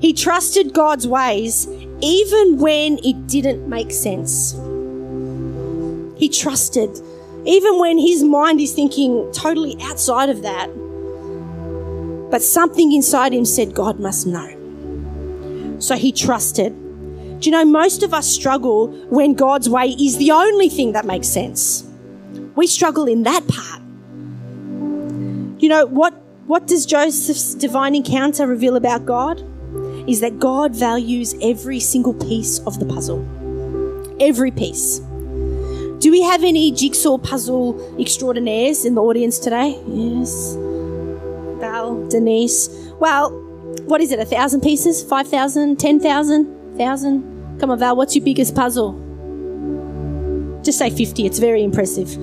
He 0.00 0.12
trusted 0.12 0.74
God's 0.74 1.06
ways 1.06 1.68
even 2.00 2.58
when 2.58 2.98
it 3.04 3.28
didn't 3.28 3.68
make 3.68 3.92
sense. 3.92 4.52
He 6.18 6.28
trusted, 6.28 7.00
even 7.44 7.78
when 7.78 7.98
his 7.98 8.22
mind 8.22 8.60
is 8.60 8.72
thinking 8.72 9.30
totally 9.32 9.76
outside 9.82 10.28
of 10.28 10.42
that. 10.42 10.68
But 12.30 12.42
something 12.42 12.92
inside 12.92 13.34
him 13.34 13.44
said, 13.44 13.74
God 13.74 14.00
must 14.00 14.26
know. 14.26 15.76
So 15.80 15.96
he 15.96 16.12
trusted. 16.12 16.72
Do 17.40 17.50
you 17.50 17.50
know, 17.50 17.64
most 17.64 18.02
of 18.04 18.14
us 18.14 18.28
struggle 18.28 18.88
when 19.08 19.34
God's 19.34 19.68
way 19.68 19.88
is 19.88 20.16
the 20.18 20.30
only 20.30 20.68
thing 20.68 20.92
that 20.92 21.04
makes 21.04 21.28
sense. 21.28 21.84
We 22.54 22.68
struggle 22.68 23.06
in 23.06 23.24
that 23.24 23.46
part. 23.48 23.82
You 25.60 25.68
know, 25.68 25.86
what, 25.86 26.14
what 26.46 26.66
does 26.66 26.86
Joseph's 26.86 27.54
divine 27.54 27.94
encounter 27.96 28.46
reveal 28.46 28.76
about 28.76 29.04
God? 29.06 29.42
Is 30.08 30.20
that 30.20 30.38
God 30.38 30.74
values 30.74 31.34
every 31.42 31.80
single 31.80 32.14
piece 32.14 32.60
of 32.60 32.78
the 32.78 32.86
puzzle. 32.86 33.26
Every 34.20 34.50
piece. 34.50 35.00
Do 36.02 36.10
we 36.10 36.20
have 36.22 36.42
any 36.42 36.72
jigsaw 36.72 37.16
puzzle 37.16 37.78
extraordinaires 37.96 38.84
in 38.84 38.96
the 38.96 39.00
audience 39.00 39.38
today? 39.38 39.80
Yes. 39.86 40.56
Val, 41.60 42.08
Denise. 42.08 42.68
Well, 42.98 43.30
what 43.84 44.00
is 44.00 44.10
it? 44.10 44.18
A 44.18 44.24
thousand 44.24 44.62
pieces? 44.62 45.04
Five 45.04 45.28
thousand? 45.28 45.78
Ten 45.78 46.00
thousand? 46.00 46.76
Thousand? 46.76 47.60
Come 47.60 47.70
on, 47.70 47.78
Val, 47.78 47.94
what's 47.94 48.16
your 48.16 48.24
biggest 48.24 48.56
puzzle? 48.56 48.94
Just 50.64 50.78
say 50.78 50.90
50, 50.90 51.24
it's 51.24 51.38
very 51.38 51.62
impressive. 51.62 52.08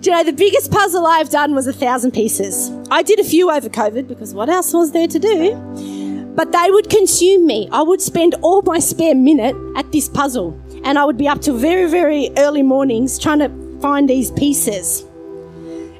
Do 0.00 0.10
you 0.12 0.12
know, 0.12 0.22
the 0.22 0.32
biggest 0.32 0.70
puzzle 0.70 1.08
I've 1.08 1.30
done 1.30 1.56
was 1.56 1.66
a 1.66 1.72
thousand 1.72 2.12
pieces. 2.12 2.70
I 2.88 3.02
did 3.02 3.18
a 3.18 3.24
few 3.24 3.50
over 3.50 3.68
COVID 3.68 4.06
because 4.06 4.32
what 4.32 4.48
else 4.48 4.72
was 4.72 4.92
there 4.92 5.08
to 5.08 5.18
do? 5.18 6.32
But 6.36 6.52
they 6.52 6.70
would 6.70 6.88
consume 6.88 7.46
me. 7.46 7.68
I 7.72 7.82
would 7.82 8.00
spend 8.00 8.36
all 8.42 8.62
my 8.62 8.78
spare 8.78 9.16
minute 9.16 9.56
at 9.74 9.90
this 9.90 10.08
puzzle, 10.08 10.52
and 10.86 11.00
I 11.00 11.04
would 11.04 11.18
be 11.18 11.26
up 11.26 11.40
till 11.40 11.56
very, 11.56 11.90
very 11.90 12.30
early 12.38 12.62
mornings 12.62 13.18
trying 13.18 13.40
to 13.40 13.80
find 13.80 14.08
these 14.08 14.30
pieces. 14.30 15.04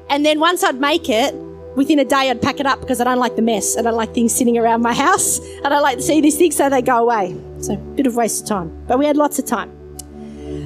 And 0.09 0.25
then 0.25 0.39
once 0.39 0.63
I'd 0.63 0.79
make 0.79 1.09
it, 1.09 1.35
within 1.75 1.99
a 1.99 2.05
day 2.05 2.29
I'd 2.29 2.41
pack 2.41 2.61
it 2.61 2.65
up 2.65 2.79
because 2.79 3.01
I 3.01 3.03
don't 3.03 3.19
like 3.19 3.35
the 3.35 3.41
mess. 3.41 3.77
I 3.77 3.81
don't 3.81 3.95
like 3.95 4.13
things 4.13 4.33
sitting 4.33 4.57
around 4.57 4.81
my 4.81 4.93
house. 4.93 5.41
I 5.65 5.69
don't 5.69 5.81
like 5.81 5.97
to 5.97 6.03
see 6.03 6.21
these 6.21 6.37
things 6.37 6.55
so 6.55 6.69
they 6.69 6.81
go 6.81 6.99
away. 6.99 7.37
So 7.59 7.73
a 7.73 7.77
bit 7.77 8.07
of 8.07 8.15
waste 8.15 8.43
of 8.43 8.47
time. 8.47 8.85
But 8.87 8.97
we 8.97 9.05
had 9.05 9.17
lots 9.17 9.37
of 9.39 9.45
time. 9.45 9.73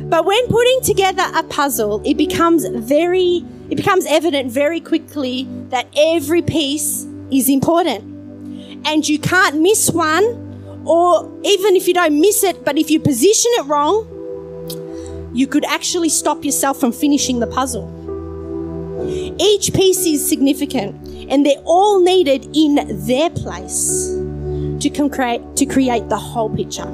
But 0.08 0.26
when 0.26 0.48
putting 0.48 0.82
together 0.82 1.24
a 1.34 1.42
puzzle, 1.42 2.04
it 2.06 2.16
becomes 2.16 2.68
very 2.68 3.44
it 3.72 3.76
becomes 3.76 4.06
evident 4.06 4.52
very 4.52 4.80
quickly 4.80 5.48
that 5.70 5.88
every 5.98 6.44
piece 6.44 7.08
is 7.32 7.50
important. 7.50 8.04
And 8.86 9.08
you 9.08 9.18
can't 9.18 9.62
miss 9.62 9.90
one, 9.90 10.84
or 10.86 11.24
even 11.44 11.76
if 11.76 11.88
you 11.88 11.94
don't 11.94 12.20
miss 12.20 12.44
it, 12.44 12.66
but 12.66 12.78
if 12.78 12.92
you 12.92 13.00
position 13.00 13.52
it 13.56 13.66
wrong, 13.66 14.08
you 15.34 15.48
could 15.48 15.66
actually 15.66 16.10
stop 16.10 16.44
yourself 16.44 16.80
from 16.80 16.92
finishing 16.92 17.40
the 17.40 17.48
puzzle. 17.48 17.90
Each 19.40 19.74
piece 19.74 20.06
is 20.06 20.28
significant 20.28 20.96
and 21.30 21.46
they're 21.46 21.64
all 21.66 22.02
needed 22.02 22.48
in 22.56 23.06
their 23.06 23.30
place 23.30 24.10
to, 24.80 25.10
create, 25.10 25.56
to 25.56 25.66
create 25.66 26.10
the 26.10 26.18
whole 26.18 26.50
picture. 26.50 26.86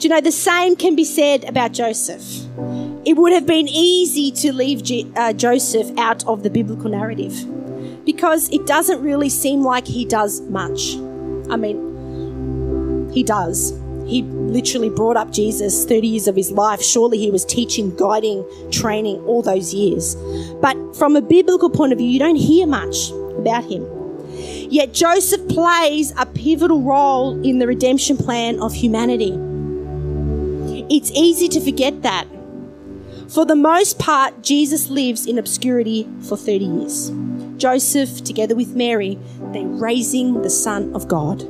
Do 0.00 0.08
you 0.08 0.14
know 0.14 0.20
the 0.20 0.32
same 0.32 0.76
can 0.76 0.96
be 0.96 1.04
said 1.04 1.44
about 1.44 1.72
Joseph? 1.72 2.22
It 3.04 3.14
would 3.16 3.32
have 3.32 3.46
been 3.46 3.68
easy 3.68 4.30
to 4.32 4.52
leave 4.52 4.82
G- 4.82 5.10
uh, 5.16 5.32
Joseph 5.32 5.90
out 5.98 6.26
of 6.26 6.42
the 6.42 6.50
biblical 6.50 6.90
narrative 6.90 7.34
because 8.04 8.48
it 8.50 8.66
doesn't 8.66 9.02
really 9.02 9.28
seem 9.28 9.62
like 9.62 9.86
he 9.86 10.04
does 10.04 10.40
much. 10.42 10.96
I 11.50 11.56
mean, 11.56 13.10
he 13.12 13.22
does. 13.22 13.72
He 14.10 14.22
literally 14.22 14.90
brought 14.90 15.16
up 15.16 15.30
Jesus 15.30 15.84
30 15.84 16.08
years 16.08 16.26
of 16.26 16.34
his 16.34 16.50
life. 16.50 16.82
Surely 16.82 17.16
he 17.16 17.30
was 17.30 17.44
teaching, 17.44 17.94
guiding, 17.94 18.44
training 18.72 19.24
all 19.24 19.40
those 19.40 19.72
years. 19.72 20.16
But 20.60 20.96
from 20.96 21.14
a 21.14 21.22
biblical 21.22 21.70
point 21.70 21.92
of 21.92 21.98
view, 21.98 22.08
you 22.08 22.18
don't 22.18 22.34
hear 22.34 22.66
much 22.66 23.12
about 23.38 23.62
him. 23.62 23.86
Yet 24.68 24.92
Joseph 24.92 25.48
plays 25.48 26.12
a 26.18 26.26
pivotal 26.26 26.82
role 26.82 27.40
in 27.44 27.60
the 27.60 27.68
redemption 27.68 28.16
plan 28.16 28.60
of 28.60 28.74
humanity. 28.74 29.30
It's 30.92 31.12
easy 31.12 31.46
to 31.48 31.60
forget 31.60 32.02
that. 32.02 32.26
For 33.28 33.46
the 33.46 33.54
most 33.54 34.00
part, 34.00 34.42
Jesus 34.42 34.90
lives 34.90 35.24
in 35.24 35.38
obscurity 35.38 36.08
for 36.22 36.36
30 36.36 36.64
years. 36.64 37.12
Joseph, 37.58 38.24
together 38.24 38.56
with 38.56 38.74
Mary, 38.74 39.20
they're 39.52 39.66
raising 39.66 40.42
the 40.42 40.50
Son 40.50 40.92
of 40.96 41.06
God, 41.06 41.40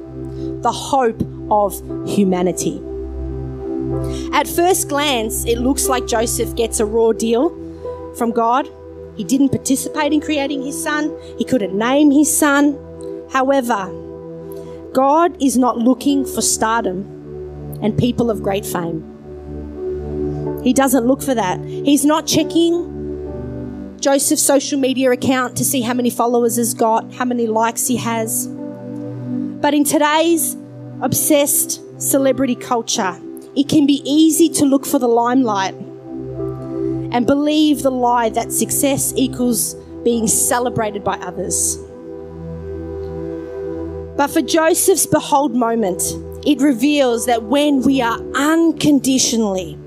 the 0.62 0.73
hope 0.73 1.23
of 1.51 1.75
humanity. 2.09 2.81
At 4.33 4.47
first 4.47 4.89
glance, 4.89 5.45
it 5.45 5.59
looks 5.59 5.89
like 5.89 6.07
Joseph 6.07 6.55
gets 6.55 6.81
a 6.81 6.87
raw 6.87 7.13
deal 7.13 7.51
from 8.17 8.31
God. 8.31 8.69
He 9.17 9.25
didn't 9.25 9.51
participate 9.51 10.13
in 10.13 10.21
creating 10.21 10.63
his 10.63 10.81
son, 10.81 11.17
he 11.39 11.45
couldn't 11.45 11.77
name 11.77 12.11
his 12.11 12.35
son. 12.35 12.79
However, 13.31 13.91
God 14.93 15.41
is 15.43 15.57
not 15.57 15.79
looking 15.79 16.25
for 16.25 16.43
stardom 16.43 17.79
and 17.83 17.97
people 17.97 18.31
of 18.31 18.43
great 18.43 18.67
fame. 18.67 19.07
He 20.63 20.73
doesn't 20.73 21.07
look 21.07 21.23
for 21.23 21.35
that. 21.35 21.61
He's 21.61 22.05
not 22.05 22.27
checking 22.27 23.97
Joseph's 24.01 24.43
social 24.43 24.79
media 24.79 25.11
account 25.11 25.57
to 25.57 25.65
see 25.65 25.83
how 25.83 25.95
many 25.95 26.11
followers 26.11 26.57
he's 26.57 26.75
got, 26.75 27.13
how 27.15 27.25
many 27.25 27.47
likes 27.47 27.87
he 27.87 27.97
has. 27.97 28.47
But 28.47 29.75
in 29.75 29.85
today's 29.85 30.57
obsessed 31.03 31.81
celebrity 32.01 32.55
culture, 32.55 33.19
it 33.57 33.69
can 33.69 33.87
be 33.87 34.03
easy 34.05 34.49
to 34.49 34.65
look 34.65 34.87
for 34.87 34.99
the 34.99 35.09
limelight 35.09 35.75
and 37.13 37.27
believe 37.27 37.83
the 37.83 37.91
lie 37.91 38.29
that 38.29 38.53
success 38.53 39.13
equals 39.17 39.75
being 40.05 40.27
celebrated 40.27 41.03
by 41.03 41.15
others. 41.17 41.77
But 44.17 44.29
for 44.29 44.43
Joseph's 44.43 45.07
behold 45.07 45.55
moment, 45.55 46.03
it 46.47 46.61
reveals 46.61 47.27
that 47.27 47.43
when 47.45 47.83
we 47.83 48.01
are 48.01 48.19
unconditionally, 48.35 49.79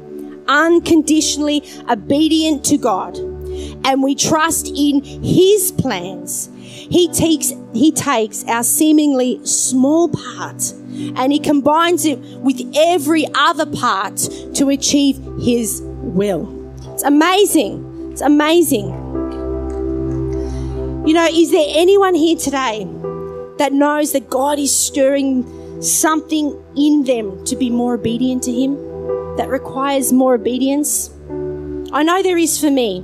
unconditionally 0.48 1.64
obedient 1.90 2.66
to 2.66 2.78
God 2.78 3.18
and 3.18 4.04
we 4.04 4.16
trust 4.16 4.68
in 4.68 5.04
His 5.04 5.72
plans, 5.72 6.50
he 6.58 7.08
takes, 7.12 7.54
he 7.74 7.92
takes 7.92 8.44
our 8.46 8.64
seemingly 8.64 9.44
small 9.46 10.10
part 10.10 10.74
and 11.16 11.32
he 11.32 11.40
combines 11.40 12.06
it 12.06 12.20
with 12.40 12.62
every 12.76 13.26
other 13.36 13.66
part 13.66 14.18
to 14.56 14.70
achieve 14.70 15.20
his 15.40 15.82
will. 15.84 16.64
It's 16.94 17.04
amazing. 17.04 18.12
It's 18.12 18.22
amazing. 18.22 18.88
You 21.06 21.14
know, 21.14 21.26
is 21.26 21.52
there 21.52 21.66
anyone 21.68 22.16
here 22.16 22.38
today 22.38 22.88
that 23.58 23.74
knows 23.74 24.14
that 24.14 24.30
God 24.30 24.60
is 24.60 24.74
stirring 24.74 25.82
something 25.82 26.58
in 26.78 27.04
them 27.04 27.44
to 27.46 27.56
be 27.56 27.70
more 27.70 27.96
obedient 27.96 28.44
to 28.44 28.52
Him, 28.52 28.76
that 29.36 29.50
requires 29.50 30.14
more 30.14 30.36
obedience? 30.36 31.10
I 31.92 32.04
know 32.04 32.24
there 32.24 32.38
is 32.38 32.60
for 32.60 32.72
me. 32.72 33.04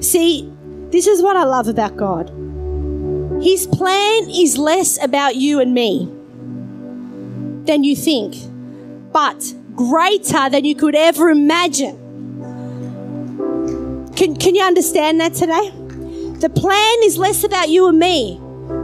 See, 0.00 0.52
This 0.90 1.08
is 1.08 1.20
what 1.20 1.36
I 1.36 1.42
love 1.42 1.66
about 1.66 1.96
God. 1.96 2.30
His 3.42 3.66
plan 3.66 4.30
is 4.30 4.56
less 4.56 5.02
about 5.02 5.34
you 5.34 5.60
and 5.60 5.74
me 5.74 6.08
than 7.66 7.84
you 7.84 7.96
think, 7.96 8.34
but 9.12 9.54
greater 9.74 10.48
than 10.48 10.64
you 10.64 10.74
could 10.74 10.94
ever 10.94 11.30
imagine. 11.30 11.96
Can, 14.16 14.36
can 14.36 14.54
you 14.54 14.62
understand 14.62 15.20
that 15.20 15.34
today? 15.34 15.70
The 16.40 16.50
plan 16.50 16.96
is 17.02 17.18
less 17.18 17.44
about 17.44 17.68
you 17.68 17.88
and 17.88 17.98
me, 17.98 18.40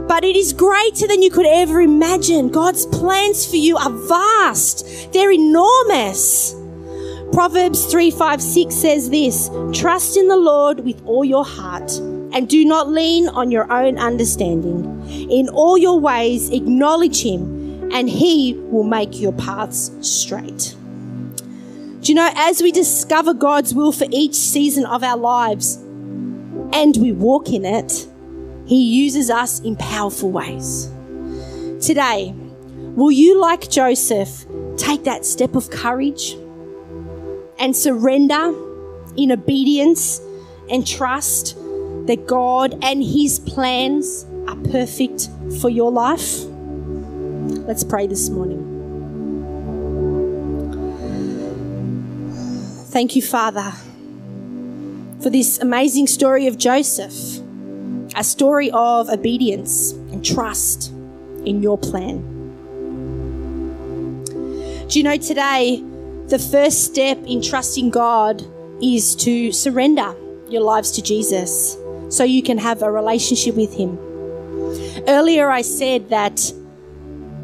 but 0.07 0.23
it 0.23 0.35
is 0.35 0.53
greater 0.53 1.07
than 1.07 1.21
you 1.21 1.31
could 1.31 1.45
ever 1.45 1.81
imagine. 1.81 2.49
God's 2.49 2.85
plans 2.85 3.45
for 3.49 3.55
you 3.55 3.77
are 3.77 3.91
vast, 3.91 5.11
they're 5.13 5.31
enormous. 5.31 6.55
Proverbs 7.31 7.85
3 7.85 8.11
5 8.11 8.41
6 8.41 8.75
says 8.75 9.09
this 9.09 9.49
Trust 9.73 10.17
in 10.17 10.27
the 10.27 10.37
Lord 10.37 10.81
with 10.81 11.01
all 11.05 11.25
your 11.25 11.43
heart 11.43 11.91
and 12.33 12.49
do 12.49 12.65
not 12.65 12.89
lean 12.89 13.27
on 13.29 13.51
your 13.51 13.71
own 13.71 13.97
understanding. 13.97 14.83
In 15.31 15.49
all 15.49 15.77
your 15.77 15.99
ways, 15.99 16.49
acknowledge 16.49 17.23
Him, 17.23 17.62
and 17.93 18.09
He 18.09 18.55
will 18.55 18.83
make 18.83 19.21
your 19.21 19.31
paths 19.31 19.91
straight. 20.01 20.75
Do 22.01 22.11
you 22.11 22.15
know, 22.15 22.29
as 22.35 22.61
we 22.61 22.73
discover 22.73 23.33
God's 23.33 23.73
will 23.73 23.93
for 23.93 24.07
each 24.11 24.35
season 24.35 24.85
of 24.85 25.03
our 25.03 25.15
lives 25.15 25.75
and 26.73 26.97
we 26.97 27.13
walk 27.13 27.49
in 27.49 27.63
it, 27.63 28.07
He 28.65 28.83
uses 28.83 29.29
us 29.29 29.61
in 29.61 29.77
powerful 29.77 30.31
ways. 30.31 30.91
Today, 31.79 32.33
will 32.35 33.11
you, 33.11 33.39
like 33.39 33.69
Joseph, 33.69 34.45
take 34.75 35.03
that 35.05 35.23
step 35.23 35.55
of 35.55 35.69
courage 35.69 36.33
and 37.59 37.75
surrender 37.75 38.53
in 39.15 39.31
obedience 39.31 40.19
and 40.69 40.85
trust 40.85 41.55
that 42.07 42.25
God 42.27 42.77
and 42.83 43.03
His 43.03 43.39
plans 43.39 44.25
are 44.47 44.57
perfect 44.71 45.29
for 45.61 45.69
your 45.69 45.91
life? 45.91 46.52
Let's 47.65 47.85
pray 47.85 48.07
this 48.07 48.29
morning. 48.29 48.59
Thank 52.87 53.15
you, 53.15 53.21
Father, 53.21 53.71
for 55.21 55.29
this 55.29 55.59
amazing 55.59 56.07
story 56.07 56.47
of 56.47 56.57
Joseph, 56.57 57.41
a 58.17 58.23
story 58.23 58.69
of 58.71 59.09
obedience 59.09 59.93
and 59.93 60.25
trust 60.25 60.89
in 61.45 61.63
your 61.63 61.77
plan. 61.77 62.17
Do 64.89 64.99
you 64.99 65.03
know 65.03 65.15
today, 65.15 65.81
the 66.27 66.39
first 66.39 66.83
step 66.83 67.17
in 67.25 67.41
trusting 67.41 67.91
God 67.91 68.43
is 68.81 69.15
to 69.15 69.53
surrender 69.53 70.13
your 70.49 70.61
lives 70.61 70.91
to 70.91 71.01
Jesus 71.01 71.77
so 72.09 72.25
you 72.25 72.43
can 72.43 72.57
have 72.57 72.81
a 72.81 72.91
relationship 72.91 73.55
with 73.55 73.73
Him. 73.73 73.97
Earlier, 75.07 75.49
I 75.49 75.61
said 75.61 76.09
that 76.09 76.53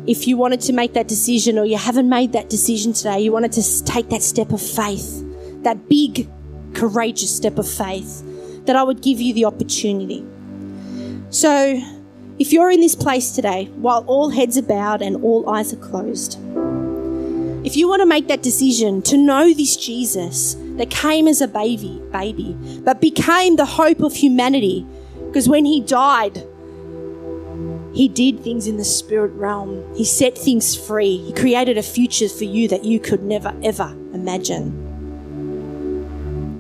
if 0.08 0.28
you 0.28 0.38
wanted 0.38 0.62
to 0.62 0.74
make 0.74 0.94
that 0.94 1.08
decision 1.08 1.58
or 1.58 1.66
you 1.66 1.78
haven't 1.78 2.10
made 2.10 2.34
that 2.34 2.50
decision 2.50 2.94
today, 2.94 3.20
you 3.20 3.32
wanted 3.32 3.52
to 3.54 3.84
take 3.84 4.10
that 4.10 4.22
step 4.24 4.52
of 4.52 4.62
faith 4.62 5.26
that 5.64 5.90
big, 5.90 6.30
courageous 6.74 7.36
step 7.36 7.58
of 7.58 7.68
faith, 7.68 8.24
that 8.66 8.76
I 8.76 8.84
would 8.84 9.02
give 9.02 9.20
you 9.20 9.34
the 9.34 9.46
opportunity. 9.46 10.26
So, 11.30 11.82
if 12.38 12.54
you're 12.54 12.72
in 12.72 12.80
this 12.80 12.96
place 12.96 13.32
today, 13.32 13.66
while 13.76 14.06
all 14.08 14.30
heads 14.30 14.58
are 14.58 14.64
bowed 14.64 15.02
and 15.02 15.18
all 15.18 15.50
eyes 15.50 15.74
are 15.74 15.78
closed, 15.78 16.40
if 17.66 17.76
you 17.76 17.90
want 17.90 18.02
to 18.02 18.06
make 18.06 18.28
that 18.30 18.42
decision 18.42 19.02
to 19.04 19.18
know 19.18 19.54
this 19.54 19.76
Jesus 19.76 20.56
that 20.78 20.90
came 20.90 21.28
as 21.28 21.42
a 21.42 21.48
baby, 21.48 22.02
baby, 22.12 22.56
but 22.84 23.02
became 23.02 23.58
the 23.58 23.66
hope 23.66 24.00
of 24.00 24.14
humanity, 24.14 24.86
because 25.28 25.50
when 25.50 25.66
he 25.66 25.82
died, 25.82 26.44
he 27.94 28.08
did 28.08 28.40
things 28.42 28.68
in 28.68 28.78
the 28.78 28.86
spirit 28.86 29.32
realm. 29.34 29.84
He 29.96 30.06
set 30.06 30.38
things 30.38 30.76
free. 30.76 31.18
He 31.18 31.34
created 31.34 31.78
a 31.78 31.84
future 31.84 32.30
for 32.30 32.44
you 32.44 32.68
that 32.68 32.86
you 32.86 33.00
could 33.00 33.24
never, 33.24 33.54
ever 33.64 33.96
imagine. 34.14 34.88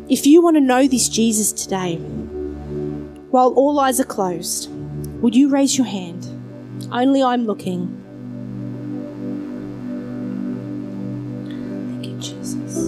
If 0.09 0.25
you 0.25 0.41
want 0.41 0.57
to 0.57 0.61
know 0.61 0.87
this 0.87 1.07
Jesus 1.07 1.51
today, 1.51 1.97
while 3.29 3.53
all 3.53 3.79
eyes 3.79 3.99
are 3.99 4.05
closed, 4.05 4.71
would 5.21 5.35
you 5.35 5.49
raise 5.49 5.77
your 5.77 5.85
hand? 5.85 6.27
Only 6.91 7.21
I'm 7.21 7.45
looking. 7.45 7.95
Thank 12.01 12.05
you, 12.07 12.19
Jesus. 12.19 12.87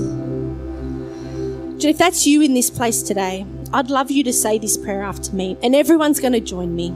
If 1.85 1.97
that's 1.99 2.25
you 2.25 2.41
in 2.41 2.55
this 2.55 2.71
place 2.71 3.03
today, 3.03 3.45
I'd 3.71 3.91
love 3.91 4.09
you 4.09 4.23
to 4.23 4.33
say 4.33 4.57
this 4.57 4.75
prayer 4.77 5.03
after 5.03 5.35
me, 5.35 5.57
and 5.61 5.75
everyone's 5.75 6.19
going 6.19 6.33
to 6.33 6.39
join 6.39 6.75
me. 6.75 6.91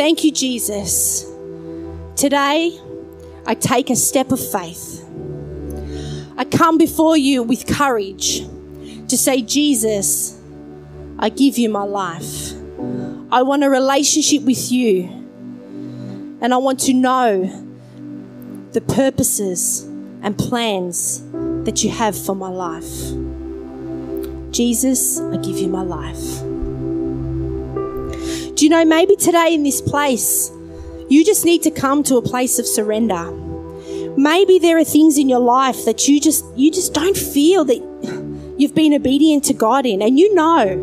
Thank 0.00 0.24
you, 0.24 0.32
Jesus. 0.32 1.26
Today, 2.16 2.78
I 3.44 3.54
take 3.54 3.90
a 3.90 3.96
step 3.96 4.32
of 4.32 4.40
faith 4.40 5.04
I 6.38 6.46
come 6.46 6.78
before 6.78 7.18
you 7.18 7.42
with 7.42 7.66
courage 7.66 8.46
to 9.08 9.18
say, 9.18 9.42
Jesus, 9.42 10.40
I 11.18 11.28
give 11.28 11.58
you 11.58 11.68
my 11.68 11.82
life. 11.82 12.52
I 13.30 13.42
want 13.42 13.62
a 13.62 13.68
relationship 13.68 14.44
with 14.44 14.72
you. 14.72 15.02
And 16.40 16.54
I 16.54 16.56
want 16.56 16.80
to 16.80 16.94
know 16.94 17.44
the 18.72 18.80
purposes 18.80 19.82
and 20.22 20.38
plans 20.38 21.22
that 21.64 21.84
you 21.84 21.90
have 21.90 22.16
for 22.16 22.34
my 22.34 22.48
life. 22.48 23.12
Jesus, 24.50 25.20
I 25.20 25.36
give 25.36 25.58
you 25.58 25.68
my 25.68 25.82
life. 25.82 26.49
Do 28.54 28.64
you 28.64 28.70
know, 28.70 28.84
maybe 28.84 29.16
today 29.16 29.54
in 29.54 29.62
this 29.62 29.80
place, 29.80 30.50
you 31.08 31.24
just 31.24 31.44
need 31.44 31.62
to 31.62 31.70
come 31.70 32.02
to 32.04 32.16
a 32.16 32.22
place 32.22 32.58
of 32.58 32.66
surrender 32.66 33.30
Maybe 34.16 34.58
there 34.58 34.76
are 34.76 34.84
things 34.84 35.18
in 35.18 35.28
your 35.28 35.40
life 35.40 35.84
that 35.84 36.08
you 36.08 36.20
just 36.20 36.44
you 36.56 36.70
just 36.70 36.92
don't 36.92 37.16
feel 37.16 37.64
that 37.64 37.78
you've 38.58 38.74
been 38.74 38.92
obedient 38.92 39.44
to 39.44 39.54
God 39.54 39.86
in 39.86 40.02
and 40.02 40.18
you 40.18 40.34
know. 40.34 40.76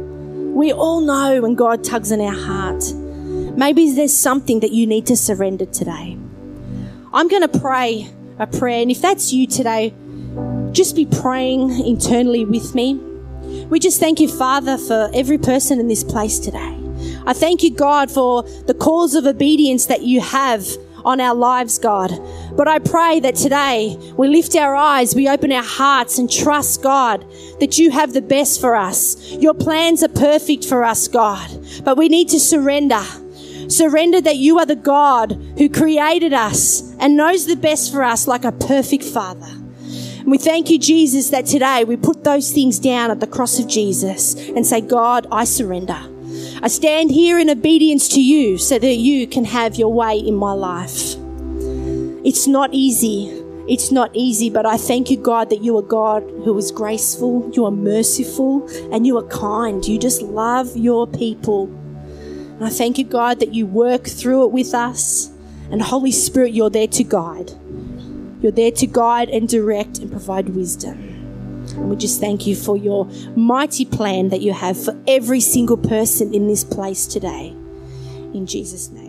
We 0.56 0.72
all 0.72 1.02
know 1.02 1.42
when 1.42 1.54
God 1.54 1.84
tugs 1.84 2.12
on 2.12 2.20
our 2.20 2.34
heart. 2.34 2.84
Maybe 3.56 3.92
there's 3.92 4.16
something 4.16 4.62
that 4.62 4.72
you 4.72 4.88
need 4.88 5.06
to 5.08 5.16
surrender 5.16 5.66
today. 5.66 6.18
I'm 7.14 7.28
going 7.28 7.48
to 7.48 7.60
pray 7.60 8.10
a 8.40 8.48
prayer 8.48 8.82
and 8.82 8.90
if 8.90 9.02
that's 9.02 9.32
you 9.34 9.46
today, 9.46 9.94
just 10.72 10.96
be 10.96 11.06
praying 11.06 11.86
internally 11.86 12.46
with 12.46 12.74
me. 12.74 12.96
We 13.70 13.80
just 13.80 14.00
thank 14.00 14.20
you, 14.20 14.30
Father, 14.30 14.78
for 14.78 15.12
every 15.14 15.38
person 15.38 15.80
in 15.80 15.88
this 15.88 16.04
place 16.04 16.40
today. 16.40 16.87
I 17.28 17.34
thank 17.34 17.62
you, 17.62 17.72
God, 17.72 18.10
for 18.10 18.44
the 18.44 18.74
calls 18.74 19.14
of 19.14 19.26
obedience 19.26 19.88
that 19.88 20.02
you 20.02 20.22
have 20.22 20.66
on 21.04 21.20
our 21.20 21.36
lives, 21.36 21.78
God. 21.78 22.10
But 22.56 22.70
I 22.70 22.80
pray 22.80 23.20
that 23.20 23.36
today 23.36 23.98
we 24.16 24.30
lift 24.30 24.56
our 24.56 24.74
eyes, 24.74 25.14
we 25.14 25.28
open 25.28 25.52
our 25.52 25.62
hearts 25.62 26.20
and 26.20 26.32
trust, 26.32 26.82
God, 26.82 27.30
that 27.60 27.78
you 27.78 27.92
have 27.92 28.14
the 28.14 28.22
best 28.22 28.62
for 28.62 28.78
us. 28.78 29.34
Your 29.34 29.54
plans 29.54 30.04
are 30.04 30.08
perfect 30.08 30.64
for 30.64 30.86
us, 30.86 31.10
God. 31.10 31.50
But 31.84 31.98
we 31.98 32.08
need 32.08 32.30
to 32.30 32.40
surrender. 32.40 33.04
Surrender 33.68 34.22
that 34.22 34.38
you 34.38 34.58
are 34.60 34.66
the 34.66 34.78
God 34.78 35.34
who 35.58 35.68
created 35.68 36.32
us 36.32 36.96
and 36.98 37.18
knows 37.18 37.46
the 37.46 37.58
best 37.58 37.92
for 37.92 38.04
us 38.06 38.26
like 38.26 38.46
a 38.46 38.54
perfect 38.54 39.04
Father. 39.04 39.48
And 39.48 40.32
we 40.32 40.38
thank 40.38 40.70
you, 40.70 40.80
Jesus, 40.80 41.30
that 41.32 41.46
today 41.46 41.84
we 41.84 41.98
put 41.98 42.24
those 42.24 42.54
things 42.54 42.80
down 42.80 43.12
at 43.12 43.20
the 43.20 43.28
cross 43.28 43.60
of 43.60 43.68
Jesus 43.68 44.34
and 44.34 44.66
say, 44.66 44.80
God, 44.80 45.28
I 45.30 45.44
surrender. 45.44 46.00
I 46.60 46.70
stand 46.70 47.12
here 47.12 47.38
in 47.38 47.52
obedience 47.52 48.10
to 48.10 48.22
you 48.22 48.58
so 48.58 48.80
that 48.80 48.96
you 48.96 49.28
can 49.28 49.46
have 49.46 49.76
your 49.76 49.94
way 49.94 50.18
in 50.18 50.34
my 50.34 50.54
life. 50.54 51.16
It's 52.26 52.48
not 52.48 52.74
easy. 52.74 53.28
It's 53.70 53.92
not 53.92 54.10
easy, 54.16 54.50
but 54.50 54.66
I 54.66 54.78
thank 54.78 55.12
you, 55.12 55.18
God, 55.18 55.52
that 55.52 55.62
you 55.62 55.78
are 55.78 55.84
God 55.84 56.24
who 56.24 56.58
is 56.58 56.72
graceful, 56.72 57.52
you 57.54 57.66
are 57.66 57.72
merciful, 57.72 58.68
and 58.92 59.06
you 59.06 59.18
are 59.18 59.28
kind. 59.28 59.86
You 59.86 60.00
just 60.00 60.22
love 60.22 60.76
your 60.76 61.06
people. 61.06 61.66
And 61.66 62.66
I 62.66 62.70
thank 62.70 62.98
you, 62.98 63.04
God, 63.04 63.40
that 63.40 63.54
you 63.54 63.68
work 63.68 64.08
through 64.08 64.46
it 64.46 64.52
with 64.52 64.74
us. 64.74 65.30
And 65.70 65.82
Holy 65.82 66.12
Spirit, 66.12 66.54
you're 66.54 66.70
there 66.72 66.88
to 66.88 67.04
guide. 67.04 67.52
You're 68.42 68.52
there 68.52 68.72
to 68.72 68.88
guide 68.88 69.30
and 69.30 69.48
direct 69.48 70.00
and 70.00 70.10
provide 70.10 70.50
wisdom. 70.50 71.17
And 71.78 71.90
we 71.90 71.96
just 71.96 72.20
thank 72.20 72.46
you 72.46 72.56
for 72.56 72.76
your 72.76 73.06
mighty 73.36 73.86
plan 73.86 74.30
that 74.30 74.42
you 74.42 74.54
have 74.54 74.84
for 74.84 75.00
every 75.08 75.40
single 75.40 75.78
person 75.78 76.34
in 76.34 76.48
this 76.48 76.64
place 76.64 77.06
today. 77.08 77.56
In 78.34 78.46
Jesus' 78.46 78.90
name. 78.90 79.07